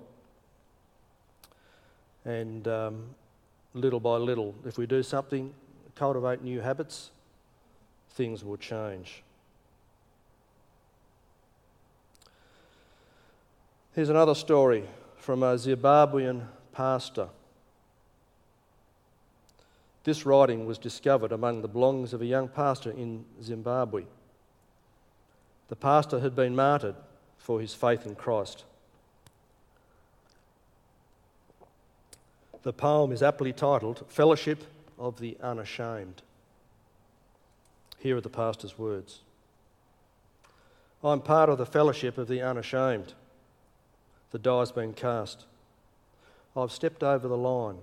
And 2.26 2.68
um, 2.68 3.04
little 3.74 4.00
by 4.00 4.18
little, 4.18 4.56
if 4.66 4.78
we 4.78 4.86
do 4.86 5.04
something, 5.04 5.54
cultivate 5.96 6.42
new 6.42 6.62
habits, 6.62 7.12
things 8.12 8.44
will 8.44 8.58
change. 8.58 9.24
Here's 13.94 14.10
another 14.10 14.36
story 14.36 14.84
from 15.18 15.44
a 15.44 15.56
Zimbabwean 15.56 16.48
pastor. 16.72 17.30
This 20.04 20.26
writing 20.26 20.66
was 20.66 20.78
discovered 20.78 21.32
among 21.32 21.62
the 21.62 21.68
belongings 21.68 22.14
of 22.14 22.22
a 22.22 22.26
young 22.26 22.48
pastor 22.48 22.92
in 22.92 23.26
Zimbabwe. 23.44 24.04
The 25.68 25.76
pastor 25.76 26.20
had 26.20 26.36
been 26.36 26.56
martyred 26.56 26.96
for 27.38 27.60
his 27.60 27.74
faith 27.74 28.06
in 28.06 28.16
Christ. 28.16 28.64
The 32.64 32.74
poem 32.74 33.12
is 33.12 33.22
aptly 33.22 33.54
titled 33.54 34.06
Fellowship 34.08 34.64
of 34.98 35.20
the 35.20 35.38
Unashamed. 35.42 36.22
Here 38.00 38.18
are 38.18 38.22
the 38.22 38.30
pastor's 38.30 38.78
words 38.78 39.20
I'm 41.04 41.22
part 41.22 41.50
of 41.50 41.58
the 41.58 41.66
fellowship 41.66 42.18
of 42.18 42.28
the 42.28 42.42
unashamed 42.42 43.14
the 44.32 44.40
die's 44.40 44.72
been 44.72 44.94
cast. 44.94 45.46
I've 46.56 46.72
stepped 46.72 47.04
over 47.04 47.28
the 47.28 47.38
line. 47.38 47.78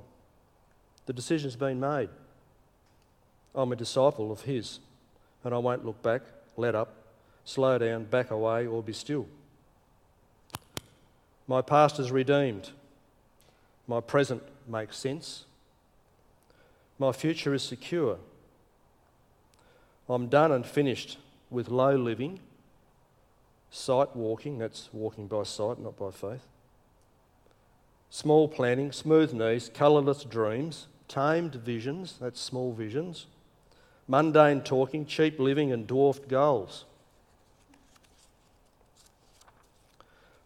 The 1.07 1.13
decision's 1.13 1.57
been 1.57 1.81
made. 1.81 2.09
I'm 3.55 3.73
a 3.73 3.77
disciple 3.77 4.33
of 4.33 4.43
His, 4.43 4.81
and 5.45 5.55
I 5.55 5.59
won't 5.59 5.85
look 5.85 6.03
back, 6.03 6.23
let 6.57 6.75
up, 6.75 6.95
slow 7.45 7.79
down, 7.79 8.05
back 8.05 8.31
away, 8.31 8.67
or 8.67 8.83
be 8.83 8.93
still. 8.93 9.27
My 11.47 11.61
past 11.63 11.99
is 11.99 12.11
redeemed. 12.11 12.71
My 13.87 14.01
present 14.01 14.43
makes 14.67 14.97
sense. 14.97 15.45
My 16.99 17.13
future 17.13 17.53
is 17.53 17.63
secure. 17.63 18.19
I'm 20.09 20.29
done 20.29 20.53
and 20.53 20.67
finished 20.67 21.19
with 21.51 21.69
low 21.69 21.95
living 21.95 22.41
sight 23.75 24.15
walking, 24.15 24.59
that's 24.59 24.89
walking 24.93 25.27
by 25.27 25.43
sight, 25.43 25.81
not 25.81 25.97
by 25.97 26.11
faith. 26.11 26.47
small 28.09 28.47
planning, 28.47 28.93
smooth 28.93 29.33
knees, 29.33 29.69
colourless 29.75 30.23
dreams, 30.23 30.87
tamed 31.09 31.57
visions, 31.57 32.17
that's 32.21 32.41
small 32.41 32.73
visions, 32.73 33.27
mundane 34.07 34.61
talking, 34.61 35.05
cheap 35.05 35.41
living, 35.41 35.73
and 35.73 35.89
dwarfed 35.89 36.29
goals. 36.29 36.85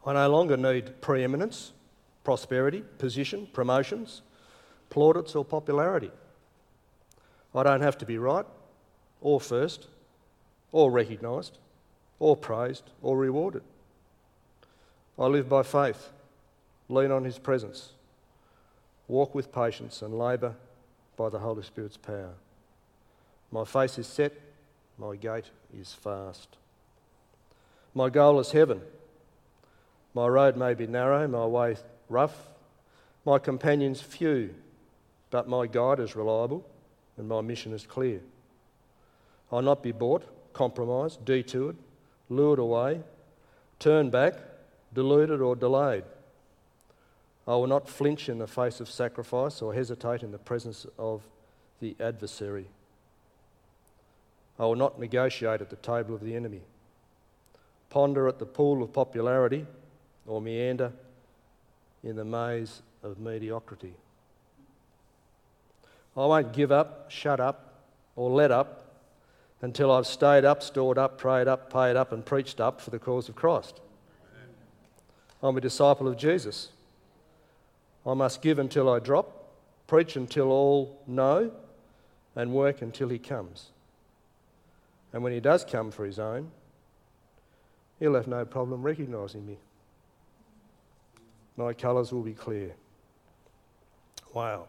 I 0.06 0.14
no 0.14 0.30
longer 0.30 0.56
need 0.56 1.02
preeminence, 1.02 1.72
prosperity, 2.24 2.82
position, 2.96 3.46
promotions, 3.52 4.22
plaudits, 4.88 5.36
or 5.36 5.44
popularity. 5.44 6.10
I 7.54 7.62
don't 7.62 7.82
have 7.82 7.98
to 7.98 8.06
be 8.06 8.16
right, 8.16 8.46
or 9.20 9.38
first, 9.38 9.88
or 10.72 10.90
recognised, 10.90 11.58
or 12.18 12.37
praised, 12.37 12.90
or 13.02 13.16
rewarded. 13.16 13.62
I 15.18 15.26
live 15.26 15.48
by 15.48 15.62
faith, 15.62 16.11
lean 16.88 17.11
on 17.11 17.24
His 17.24 17.38
presence, 17.38 17.92
walk 19.07 19.35
with 19.35 19.52
patience, 19.52 20.02
and 20.02 20.18
labour 20.18 20.54
by 21.16 21.28
the 21.28 21.38
Holy 21.38 21.62
Spirit's 21.62 21.96
power. 21.96 22.35
My 23.50 23.64
face 23.64 23.98
is 23.98 24.07
set, 24.07 24.33
my 24.98 25.16
gait 25.16 25.46
is 25.78 25.92
fast. 25.92 26.48
My 27.94 28.11
goal 28.11 28.38
is 28.40 28.52
heaven. 28.52 28.81
My 30.14 30.26
road 30.26 30.57
may 30.57 30.74
be 30.74 30.87
narrow, 30.87 31.26
my 31.28 31.46
way 31.46 31.76
rough, 32.09 32.48
my 33.24 33.38
companions 33.38 34.00
few, 34.00 34.54
but 35.31 35.48
my 35.48 35.66
guide 35.66 36.00
is 36.00 36.16
reliable 36.16 36.66
and 37.16 37.28
my 37.28 37.40
mission 37.40 37.72
is 37.72 37.87
clear. 37.87 38.20
I'll 39.52 39.62
not 39.62 39.83
be 39.83 39.92
bought, 39.92 40.24
compromised, 40.52 41.24
detoured, 41.24 41.76
lured 42.28 42.58
away, 42.58 43.00
turned 43.78 44.12
back, 44.12 44.34
deluded, 44.92 45.40
or 45.40 45.56
delayed. 45.56 46.04
I 47.46 47.52
will 47.52 47.66
not 47.66 47.88
flinch 47.88 48.28
in 48.28 48.38
the 48.38 48.46
face 48.46 48.80
of 48.80 48.90
sacrifice 48.90 49.62
or 49.62 49.72
hesitate 49.72 50.22
in 50.22 50.32
the 50.32 50.38
presence 50.38 50.86
of 50.98 51.22
the 51.80 51.96
adversary. 51.98 52.66
I 54.58 54.64
will 54.64 54.76
not 54.76 54.98
negotiate 54.98 55.60
at 55.60 55.70
the 55.70 55.76
table 55.76 56.14
of 56.14 56.20
the 56.20 56.34
enemy, 56.34 56.60
ponder 57.90 58.28
at 58.28 58.38
the 58.38 58.46
pool 58.46 58.82
of 58.82 58.92
popularity, 58.92 59.66
or 60.26 60.42
meander 60.42 60.92
in 62.02 62.16
the 62.16 62.24
maze 62.24 62.82
of 63.02 63.18
mediocrity. 63.18 63.94
I 66.16 66.26
won't 66.26 66.52
give 66.52 66.72
up, 66.72 67.10
shut 67.10 67.40
up, 67.40 67.82
or 68.16 68.28
let 68.30 68.50
up 68.50 68.88
until 69.60 69.90
I've 69.90 70.06
stayed 70.06 70.44
up, 70.44 70.62
stored 70.62 70.98
up, 70.98 71.18
prayed 71.18 71.48
up, 71.48 71.72
paid 71.72 71.96
up, 71.96 72.12
and 72.12 72.24
preached 72.24 72.60
up 72.60 72.80
for 72.80 72.90
the 72.90 72.98
cause 72.98 73.28
of 73.28 73.34
Christ. 73.34 73.80
I'm 75.42 75.56
a 75.56 75.60
disciple 75.60 76.08
of 76.08 76.16
Jesus. 76.16 76.70
I 78.06 78.14
must 78.14 78.42
give 78.42 78.58
until 78.58 78.88
I 78.88 78.98
drop, 78.98 79.50
preach 79.86 80.16
until 80.16 80.50
all 80.50 81.00
know, 81.06 81.52
and 82.34 82.52
work 82.52 82.82
until 82.82 83.08
he 83.08 83.18
comes. 83.18 83.70
And 85.12 85.22
when 85.22 85.32
he 85.32 85.40
does 85.40 85.64
come 85.64 85.90
for 85.90 86.04
his 86.04 86.18
own, 86.18 86.50
he'll 87.98 88.14
have 88.14 88.28
no 88.28 88.44
problem 88.44 88.82
recognising 88.82 89.46
me. 89.46 89.58
My 91.56 91.72
colours 91.72 92.12
will 92.12 92.22
be 92.22 92.34
clear. 92.34 92.74
Wow. 94.32 94.68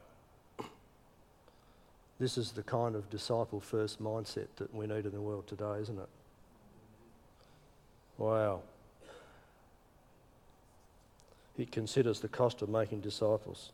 This 2.20 2.38
is 2.38 2.52
the 2.52 2.64
kind 2.64 2.96
of 2.96 3.10
disciple 3.10 3.62
first 3.62 4.04
mindset 4.04 4.48
that 4.58 4.74
we 4.76 4.88
need 4.88 5.06
in 5.06 5.12
the 5.12 5.22
world 5.22 5.48
today, 5.48 5.78
isn't 5.82 5.98
it? 5.98 6.10
Wow. 8.18 8.62
He 11.56 11.66
considers 11.66 12.20
the 12.20 12.28
cost 12.28 12.62
of 12.62 12.70
making 12.70 13.02
disciples. 13.02 13.72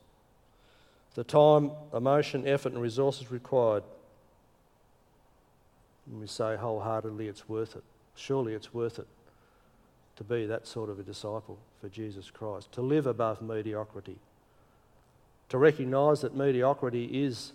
The 1.15 1.23
time, 1.23 1.71
emotion, 1.93 2.47
effort, 2.47 2.73
and 2.73 2.81
resources 2.81 3.31
required. 3.31 3.83
And 6.05 6.19
we 6.19 6.27
say 6.27 6.55
wholeheartedly 6.55 7.27
it's 7.27 7.49
worth 7.49 7.75
it. 7.75 7.83
Surely 8.15 8.53
it's 8.53 8.73
worth 8.73 8.99
it 8.99 9.07
to 10.17 10.23
be 10.23 10.45
that 10.45 10.67
sort 10.67 10.89
of 10.89 10.99
a 10.99 11.03
disciple 11.03 11.57
for 11.81 11.89
Jesus 11.89 12.29
Christ, 12.29 12.71
to 12.73 12.81
live 12.81 13.05
above 13.05 13.41
mediocrity, 13.41 14.17
to 15.49 15.57
recognise 15.57 16.21
that 16.21 16.35
mediocrity 16.35 17.05
is 17.05 17.51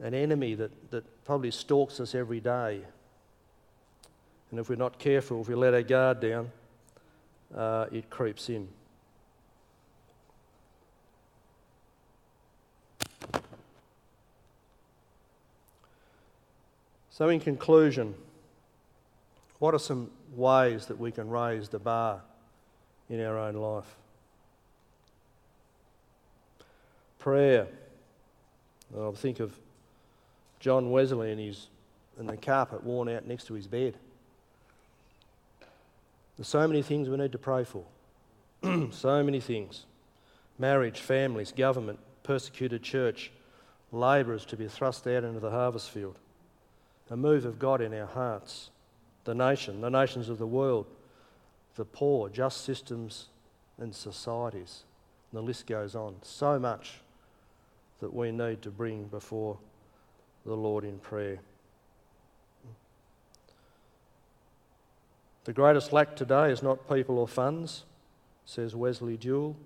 an 0.00 0.14
enemy 0.14 0.54
that, 0.54 0.90
that 0.90 1.24
probably 1.24 1.50
stalks 1.50 2.00
us 2.00 2.14
every 2.14 2.40
day. 2.40 2.82
And 4.50 4.60
if 4.60 4.68
we're 4.68 4.76
not 4.76 4.98
careful, 4.98 5.40
if 5.40 5.48
we 5.48 5.54
let 5.54 5.74
our 5.74 5.82
guard 5.82 6.20
down, 6.20 6.50
uh, 7.54 7.86
it 7.90 8.10
creeps 8.10 8.48
in. 8.48 8.68
So, 17.10 17.30
in 17.30 17.40
conclusion, 17.40 18.14
what 19.58 19.72
are 19.72 19.78
some 19.78 20.10
ways 20.34 20.84
that 20.86 20.98
we 20.98 21.10
can 21.10 21.30
raise 21.30 21.70
the 21.70 21.78
bar 21.78 22.20
in 23.08 23.24
our 23.24 23.38
own 23.38 23.54
life? 23.54 23.96
Prayer. 27.18 27.68
I'll 28.94 29.12
think 29.12 29.40
of 29.40 29.58
John 30.66 30.90
Wesley 30.90 31.30
and, 31.30 31.38
his, 31.38 31.68
and 32.18 32.28
the 32.28 32.36
carpet 32.36 32.82
worn 32.82 33.08
out 33.08 33.24
next 33.24 33.46
to 33.46 33.54
his 33.54 33.68
bed. 33.68 33.94
There's 36.36 36.48
so 36.48 36.66
many 36.66 36.82
things 36.82 37.08
we 37.08 37.16
need 37.16 37.30
to 37.30 37.38
pray 37.38 37.62
for. 37.62 37.84
so 38.90 39.22
many 39.22 39.38
things 39.38 39.86
marriage, 40.58 40.98
families, 40.98 41.52
government, 41.52 42.00
persecuted 42.24 42.82
church, 42.82 43.30
labourers 43.92 44.44
to 44.46 44.56
be 44.56 44.66
thrust 44.66 45.06
out 45.06 45.22
into 45.22 45.38
the 45.38 45.52
harvest 45.52 45.92
field, 45.92 46.18
a 47.10 47.16
move 47.16 47.44
of 47.44 47.60
God 47.60 47.80
in 47.80 47.94
our 47.94 48.08
hearts, 48.08 48.70
the 49.22 49.36
nation, 49.36 49.80
the 49.80 49.88
nations 49.88 50.28
of 50.28 50.38
the 50.38 50.48
world, 50.48 50.86
the 51.76 51.84
poor, 51.84 52.28
just 52.28 52.64
systems 52.64 53.26
and 53.78 53.94
societies. 53.94 54.82
And 55.30 55.38
the 55.38 55.46
list 55.46 55.68
goes 55.68 55.94
on. 55.94 56.16
So 56.22 56.58
much 56.58 56.94
that 58.00 58.12
we 58.12 58.32
need 58.32 58.62
to 58.62 58.70
bring 58.72 59.04
before 59.04 59.58
the 60.46 60.54
Lord 60.54 60.84
in 60.84 60.98
prayer. 60.98 61.40
The 65.44 65.52
greatest 65.52 65.92
lack 65.92 66.16
today 66.16 66.50
is 66.50 66.62
not 66.62 66.88
people 66.88 67.18
or 67.18 67.28
funds, 67.28 67.84
says 68.44 68.74
Wesley 68.74 69.16
Duewel. 69.16 69.56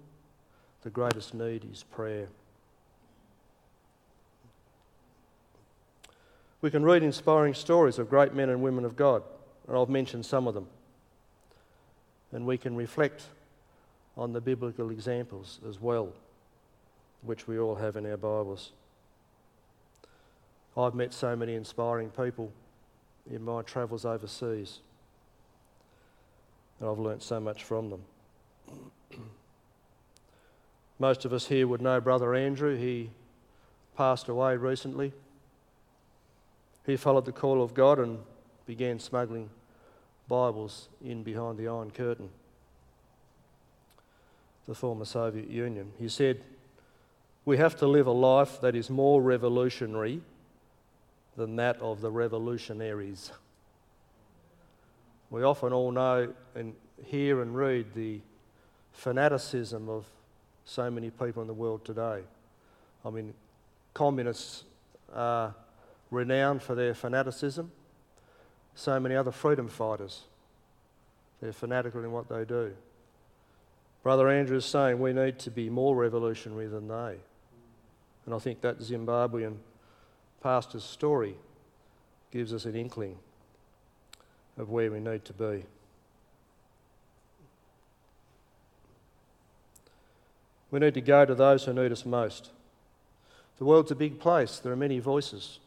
The 0.82 0.90
greatest 0.90 1.34
need 1.34 1.66
is 1.70 1.82
prayer. 1.82 2.28
We 6.62 6.70
can 6.70 6.82
read 6.82 7.02
inspiring 7.02 7.54
stories 7.54 7.98
of 7.98 8.10
great 8.10 8.34
men 8.34 8.48
and 8.48 8.62
women 8.62 8.84
of 8.84 8.96
God, 8.96 9.22
and 9.68 9.76
I've 9.76 9.88
mentioned 9.88 10.26
some 10.26 10.46
of 10.46 10.54
them. 10.54 10.66
And 12.32 12.46
we 12.46 12.58
can 12.58 12.76
reflect 12.76 13.24
on 14.16 14.32
the 14.32 14.40
biblical 14.40 14.90
examples 14.90 15.60
as 15.68 15.80
well, 15.80 16.12
which 17.22 17.46
we 17.46 17.58
all 17.58 17.74
have 17.76 17.96
in 17.96 18.06
our 18.06 18.16
Bibles. 18.16 18.72
I've 20.76 20.94
met 20.94 21.12
so 21.12 21.34
many 21.34 21.54
inspiring 21.54 22.10
people 22.10 22.52
in 23.30 23.44
my 23.44 23.62
travels 23.62 24.04
overseas, 24.04 24.78
and 26.78 26.88
I've 26.88 26.98
learnt 26.98 27.22
so 27.22 27.40
much 27.40 27.64
from 27.64 27.90
them. 27.90 28.02
Most 30.98 31.24
of 31.24 31.32
us 31.32 31.46
here 31.46 31.66
would 31.66 31.82
know 31.82 32.00
Brother 32.00 32.34
Andrew. 32.34 32.76
He 32.76 33.10
passed 33.96 34.28
away 34.28 34.56
recently. 34.56 35.12
He 36.86 36.96
followed 36.96 37.24
the 37.24 37.32
call 37.32 37.62
of 37.62 37.74
God 37.74 37.98
and 37.98 38.18
began 38.66 38.98
smuggling 39.00 39.50
Bibles 40.28 40.88
in 41.04 41.24
behind 41.24 41.58
the 41.58 41.66
Iron 41.66 41.90
Curtain, 41.90 42.30
the 44.68 44.74
former 44.74 45.04
Soviet 45.04 45.50
Union. 45.50 45.92
He 45.98 46.08
said, 46.08 46.42
We 47.44 47.56
have 47.56 47.76
to 47.78 47.86
live 47.86 48.06
a 48.06 48.12
life 48.12 48.60
that 48.60 48.76
is 48.76 48.88
more 48.88 49.20
revolutionary 49.20 50.20
than 51.36 51.56
that 51.56 51.80
of 51.80 52.00
the 52.00 52.10
revolutionaries. 52.10 53.30
We 55.30 55.42
often 55.42 55.72
all 55.72 55.92
know 55.92 56.32
and 56.54 56.74
hear 57.04 57.40
and 57.40 57.54
read 57.54 57.94
the 57.94 58.20
fanaticism 58.92 59.88
of 59.88 60.04
so 60.64 60.90
many 60.90 61.10
people 61.10 61.40
in 61.40 61.48
the 61.48 61.54
world 61.54 61.84
today. 61.84 62.22
I 63.04 63.10
mean, 63.10 63.32
communists 63.94 64.64
are 65.14 65.54
renowned 66.10 66.62
for 66.62 66.74
their 66.74 66.94
fanaticism. 66.94 67.70
So 68.74 68.98
many 69.00 69.14
other 69.14 69.32
freedom 69.32 69.68
fighters, 69.68 70.22
they're 71.40 71.52
fanatical 71.52 72.04
in 72.04 72.12
what 72.12 72.28
they 72.28 72.44
do. 72.44 72.72
Brother 74.02 74.28
Andrew 74.28 74.56
is 74.56 74.64
saying 74.64 74.98
we 74.98 75.12
need 75.12 75.38
to 75.40 75.50
be 75.50 75.68
more 75.68 75.94
revolutionary 75.94 76.66
than 76.66 76.88
they. 76.88 77.16
And 78.26 78.34
I 78.34 78.38
think 78.38 78.60
that 78.62 78.78
Zimbabwean 78.80 79.56
pastor's 80.42 80.84
story 80.84 81.36
gives 82.30 82.52
us 82.52 82.64
an 82.64 82.74
inkling 82.74 83.16
of 84.56 84.70
where 84.70 84.90
we 84.90 85.00
need 85.00 85.24
to 85.24 85.32
be. 85.32 85.64
We 90.70 90.78
need 90.78 90.94
to 90.94 91.00
go 91.00 91.24
to 91.24 91.34
those 91.34 91.64
who 91.64 91.72
need 91.72 91.90
us 91.90 92.06
most. 92.06 92.50
The 93.58 93.64
world's 93.64 93.90
a 93.90 93.96
big 93.96 94.20
place, 94.20 94.58
there 94.58 94.72
are 94.72 94.76
many 94.76 94.98
voices. 95.00 95.58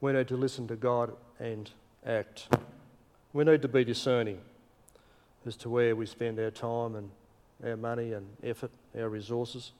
We 0.00 0.12
need 0.12 0.28
to 0.28 0.36
listen 0.36 0.66
to 0.68 0.76
God 0.76 1.12
and 1.38 1.70
act. 2.06 2.48
We 3.32 3.44
need 3.44 3.62
to 3.62 3.68
be 3.68 3.84
discerning 3.84 4.40
as 5.46 5.56
to 5.56 5.68
where 5.68 5.94
we 5.94 6.06
spend 6.06 6.38
our 6.40 6.50
time 6.50 6.96
and 6.96 7.10
our 7.64 7.76
money 7.76 8.14
and 8.14 8.26
effort, 8.42 8.70
our 8.98 9.08
resources. 9.08 9.72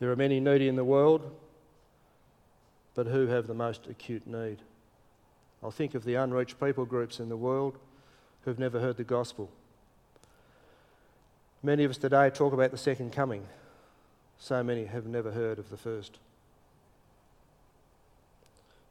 There 0.00 0.10
are 0.10 0.16
many 0.16 0.40
needy 0.40 0.68
in 0.68 0.76
the 0.76 0.84
world, 0.84 1.30
but 2.94 3.06
who 3.06 3.26
have 3.28 3.46
the 3.46 3.54
most 3.54 3.86
acute 3.88 4.26
need? 4.26 4.58
I'll 5.62 5.70
think 5.70 5.94
of 5.94 6.04
the 6.04 6.16
unreached 6.16 6.60
people 6.60 6.84
groups 6.84 7.20
in 7.20 7.28
the 7.28 7.36
world 7.36 7.78
who've 8.44 8.58
never 8.58 8.80
heard 8.80 8.96
the 8.96 9.04
gospel. 9.04 9.50
Many 11.62 11.84
of 11.84 11.90
us 11.90 11.96
today 11.96 12.28
talk 12.28 12.52
about 12.52 12.70
the 12.70 12.76
second 12.76 13.12
coming. 13.12 13.46
So 14.38 14.62
many 14.62 14.84
have 14.84 15.06
never 15.06 15.30
heard 15.30 15.58
of 15.58 15.70
the 15.70 15.76
first. 15.76 16.18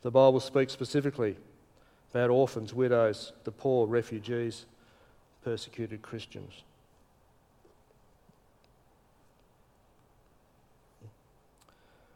The 0.01 0.09
Bible 0.09 0.39
speaks 0.39 0.73
specifically 0.73 1.37
about 2.11 2.29
orphans, 2.29 2.73
widows, 2.73 3.31
the 3.43 3.51
poor, 3.51 3.87
refugees, 3.87 4.65
persecuted 5.43 6.01
Christians. 6.01 6.63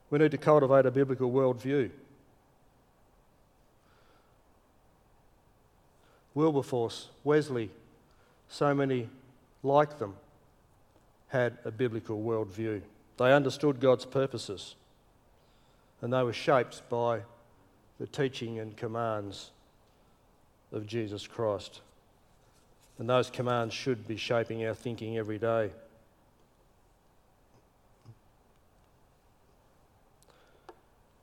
We 0.10 0.20
need 0.20 0.32
to 0.32 0.38
cultivate 0.38 0.86
a 0.86 0.92
biblical 0.92 1.32
worldview. 1.32 1.90
Wilberforce, 6.34 7.10
Wesley, 7.24 7.72
so 8.48 8.74
many 8.74 9.10
like 9.64 9.98
them 10.00 10.16
had 11.30 11.58
a 11.66 11.72
biblical 11.72 12.22
worldview. 12.22 12.82
They 13.18 13.34
understood 13.34 13.80
God's 13.80 14.06
purposes 14.06 14.76
and 16.02 16.14
they 16.14 16.24
were 16.24 16.34
shaped 16.34 16.88
by 16.90 17.22
the 18.00 18.08
teaching 18.08 18.60
and 18.60 18.78
commands 18.78 19.50
of 20.72 20.86
Jesus 20.86 21.26
Christ. 21.26 21.82
And 23.00 23.10
those 23.10 23.30
commands 23.30 23.74
should 23.74 24.08
be 24.08 24.18
shaping 24.18 24.66
our 24.66 24.74
thinking 24.74 25.18
every 25.18 25.40
day. 25.40 25.72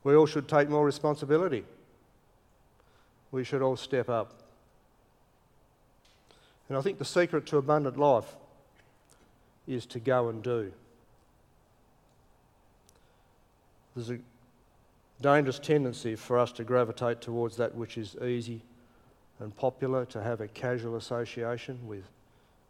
We 0.05 0.15
all 0.15 0.27
should 0.27 0.49
take 0.49 0.69
more 0.69 0.85
responsibility. 0.85 1.65
We 3.33 3.43
should 3.43 3.63
all 3.63 3.77
step 3.77 4.09
up. 4.09 4.35
And 6.69 6.79
I 6.79 6.81
think 6.81 6.99
the 6.99 7.05
secret 7.05 7.47
to 7.47 7.57
abundant 7.57 7.99
life 7.99 8.37
is 9.67 9.87
to 9.87 9.99
go 9.99 10.29
and 10.29 10.43
do. 10.43 10.73
There's 13.97 14.11
a 14.11 14.19
dangerous 15.21 15.59
tendency 15.59 16.17
for 16.17 16.39
us 16.39 16.53
to 16.53 16.65
gravitate 16.65 17.21
towards 17.21 17.57
that 17.57 17.75
which 17.75 17.97
is 17.97 18.17
easy 18.17 18.61
and 19.41 19.57
popular, 19.57 20.05
to 20.07 20.23
have 20.23 20.41
a 20.41 20.49
casual 20.49 20.97
association 20.97 21.79
with 21.87 22.05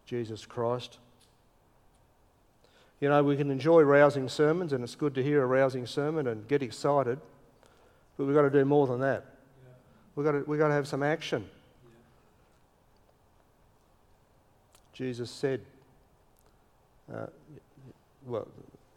Jesus 0.06 0.46
Christ. 0.46 0.98
You 3.04 3.10
know, 3.10 3.22
we 3.22 3.36
can 3.36 3.50
enjoy 3.50 3.82
rousing 3.82 4.30
sermons, 4.30 4.72
and 4.72 4.82
it's 4.82 4.94
good 4.94 5.14
to 5.16 5.22
hear 5.22 5.42
a 5.42 5.46
rousing 5.46 5.86
sermon 5.86 6.26
and 6.26 6.48
get 6.48 6.62
excited, 6.62 7.20
but 8.16 8.24
we've 8.24 8.34
got 8.34 8.44
to 8.44 8.50
do 8.50 8.64
more 8.64 8.86
than 8.86 9.00
that. 9.00 9.26
Yeah. 9.62 9.72
We've, 10.16 10.24
got 10.24 10.32
to, 10.32 10.38
we've 10.46 10.58
got 10.58 10.68
to 10.68 10.72
have 10.72 10.88
some 10.88 11.02
action. 11.02 11.44
Yeah. 11.84 11.90
Jesus 14.94 15.30
said, 15.30 15.60
uh, 17.14 17.26
well, 18.24 18.48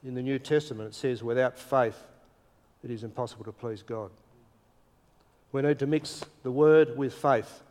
in 0.06 0.14
the 0.14 0.22
New 0.22 0.40
Testament, 0.40 0.88
it 0.88 0.96
says, 0.96 1.22
without 1.22 1.60
faith, 1.60 2.02
it 2.86 2.92
is 2.92 3.04
impossible 3.04 3.44
to 3.44 3.52
please 3.52 3.84
God. 3.84 4.10
We 5.52 5.64
need 5.64 5.80
to 5.80 5.86
mix 5.86 6.24
the 6.44 6.52
word 6.52 6.98
with 6.98 7.14
faith 7.14 7.62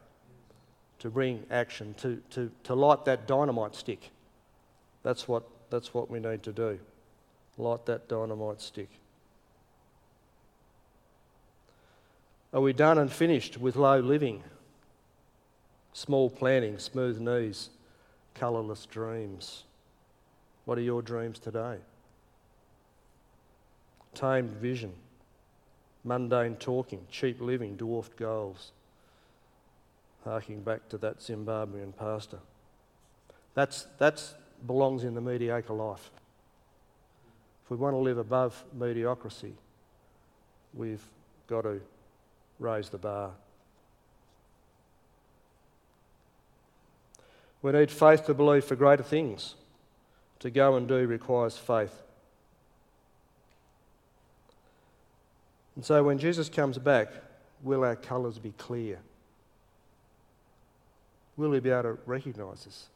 to 0.99 1.09
bring 1.09 1.47
action, 1.51 1.95
to, 2.03 2.23
to, 2.33 2.51
to 2.65 2.75
light 2.75 3.07
that 3.07 3.27
dynamite 3.27 3.75
stick. 3.75 4.11
That's 5.03 5.27
what, 5.27 5.45
that's 5.71 5.93
what 5.93 6.11
we 6.11 6.21
need 6.21 6.43
to 6.45 6.53
do. 6.53 6.79
Light 7.59 7.87
that 7.87 8.09
dynamite 8.09 8.61
stick. 8.61 8.89
Are 12.53 12.61
we 12.61 12.73
done 12.73 12.99
and 12.99 13.13
finished 13.13 13.59
with 13.59 13.77
low 13.77 13.99
living? 13.99 14.43
Small 15.93 16.31
planning, 16.31 16.79
smooth 16.79 17.19
knees, 17.19 17.71
colourless 18.35 18.87
dreams. 18.87 19.65
What 20.65 20.79
are 20.79 20.83
your 20.83 21.03
dreams 21.03 21.39
today? 21.39 21.77
Tamed 24.15 24.51
vision, 24.53 24.93
mundane 26.05 26.57
talking, 26.57 27.07
cheap 27.11 27.41
living, 27.41 27.77
dwarfed 27.77 28.17
goals. 28.17 28.73
Harking 30.25 30.63
back 30.63 30.89
to 30.89 30.99
that 30.99 31.21
Zimbabwean 31.21 31.95
pastor. 31.97 32.39
That's, 33.55 33.87
that's 33.99 34.35
belongs 34.67 35.05
in 35.05 35.15
the 35.15 35.21
mediocre 35.21 35.73
life. 35.73 36.11
If 37.65 37.71
we 37.71 37.77
want 37.77 37.95
to 37.95 37.99
live 37.99 38.19
above 38.19 38.65
mediocrity, 38.73 39.55
we've 40.73 41.03
got 41.49 41.63
to 41.63 41.81
raise 42.61 42.89
the 42.89 42.99
bar. 42.99 43.33
We 47.63 47.73
need 47.73 47.91
faith 47.91 48.27
to 48.27 48.35
believe 48.35 48.65
for 48.65 48.77
greater 48.77 49.03
things. 49.03 49.57
To 50.41 50.51
go 50.51 50.77
and 50.77 50.87
do 50.87 51.07
requires 51.07 51.57
faith. 51.57 52.03
And 55.75 55.85
so 55.85 56.05
when 56.05 56.19
Jesus 56.19 56.49
comes 56.49 56.79
back, 56.79 57.09
will 57.63 57.85
our 57.85 57.97
colours 57.97 58.39
be 58.39 58.53
clear? 58.53 58.99
Will 61.37 61.53
he 61.53 61.61
be 61.61 61.71
able 61.71 61.83
to 61.83 61.99
recognise 62.07 62.67
us? 62.67 62.87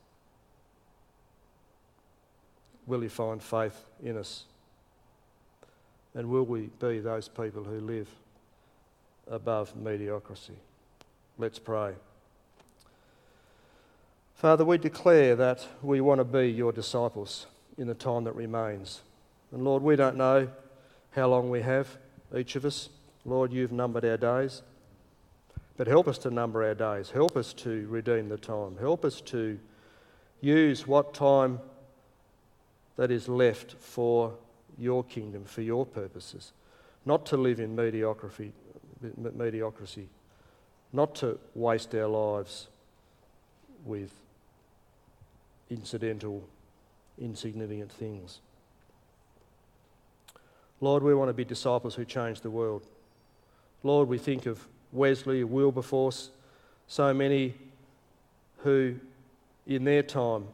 Will 2.90 3.02
he 3.02 3.08
find 3.08 3.40
faith 3.40 3.84
in 4.02 4.16
us? 4.16 4.46
And 6.12 6.28
will 6.28 6.42
we 6.42 6.70
be 6.80 6.98
those 6.98 7.28
people 7.28 7.62
who 7.62 7.78
live 7.78 8.08
above 9.30 9.76
mediocrity? 9.76 10.56
Let's 11.38 11.60
pray. 11.60 11.92
Father, 14.34 14.64
we 14.64 14.76
declare 14.76 15.36
that 15.36 15.64
we 15.82 16.00
want 16.00 16.18
to 16.18 16.24
be 16.24 16.50
your 16.50 16.72
disciples 16.72 17.46
in 17.78 17.86
the 17.86 17.94
time 17.94 18.24
that 18.24 18.34
remains. 18.34 19.02
And 19.52 19.62
Lord, 19.62 19.84
we 19.84 19.94
don't 19.94 20.16
know 20.16 20.48
how 21.12 21.28
long 21.28 21.48
we 21.48 21.62
have, 21.62 21.96
each 22.36 22.56
of 22.56 22.64
us. 22.64 22.88
Lord, 23.24 23.52
you've 23.52 23.70
numbered 23.70 24.04
our 24.04 24.16
days. 24.16 24.62
But 25.76 25.86
help 25.86 26.08
us 26.08 26.18
to 26.18 26.30
number 26.32 26.64
our 26.64 26.74
days. 26.74 27.10
Help 27.10 27.36
us 27.36 27.52
to 27.52 27.86
redeem 27.88 28.28
the 28.28 28.36
time. 28.36 28.76
Help 28.80 29.04
us 29.04 29.20
to 29.20 29.60
use 30.40 30.88
what 30.88 31.14
time 31.14 31.60
that 32.96 33.10
is 33.10 33.28
left 33.28 33.72
for 33.72 34.34
your 34.78 35.04
kingdom, 35.04 35.44
for 35.44 35.62
your 35.62 35.86
purposes. 35.86 36.52
Not 37.04 37.26
to 37.26 37.36
live 37.36 37.60
in 37.60 37.74
mediocrity, 37.74 38.52
mediocrity 39.16 40.08
not 40.92 41.14
to 41.16 41.38
waste 41.54 41.94
our 41.94 42.06
lives 42.06 42.66
with 43.84 44.12
incidental, 45.70 46.42
insignificant 47.18 47.92
things. 47.92 48.40
Lord, 50.80 51.02
we 51.02 51.14
want 51.14 51.28
to 51.28 51.34
be 51.34 51.44
disciples 51.44 51.94
who 51.94 52.04
change 52.04 52.40
the 52.40 52.50
world. 52.50 52.82
Lord, 53.82 54.08
we 54.08 54.18
think 54.18 54.46
of 54.46 54.66
Wesley, 54.92 55.44
Wilberforce, 55.44 56.30
so 56.88 57.14
many 57.14 57.54
who, 58.58 58.96
in 59.66 59.84
their 59.84 60.02
time, 60.02 60.46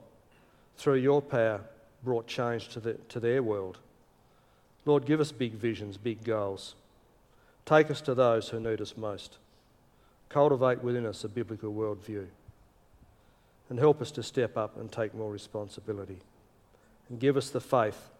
through 0.76 0.96
your 0.96 1.22
power, 1.22 1.60
brought 2.02 2.26
change 2.26 2.68
to, 2.68 2.80
the, 2.80 2.94
to 3.08 3.20
their 3.20 3.42
world. 3.42 3.78
Lord, 4.84 5.04
give 5.04 5.20
us 5.20 5.32
big 5.32 5.54
visions, 5.54 5.96
big 5.96 6.22
goals. 6.24 6.74
Take 7.64 7.90
us 7.90 8.00
to 8.02 8.14
those 8.14 8.48
who 8.48 8.60
need 8.60 8.80
us 8.80 8.96
most. 8.96 9.38
Cultivate 10.28 10.82
within 10.82 11.06
us 11.06 11.24
a 11.24 11.28
biblical 11.28 11.72
worldview 11.72 12.26
and 13.68 13.78
help 13.78 14.00
us 14.00 14.10
to 14.12 14.22
step 14.22 14.56
up 14.56 14.76
and 14.78 14.90
take 14.90 15.14
more 15.14 15.30
responsibility. 15.30 16.18
And 17.08 17.18
give 17.18 17.36
us 17.36 17.50
the 17.50 17.60
faith 17.60 18.10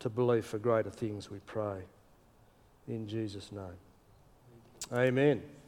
to 0.00 0.08
believe 0.08 0.44
for 0.44 0.58
greater 0.58 0.90
things, 0.90 1.30
we 1.30 1.38
pray. 1.46 1.80
In 2.86 3.08
Jesus' 3.08 3.50
name. 3.52 3.78
Amen. 4.92 5.42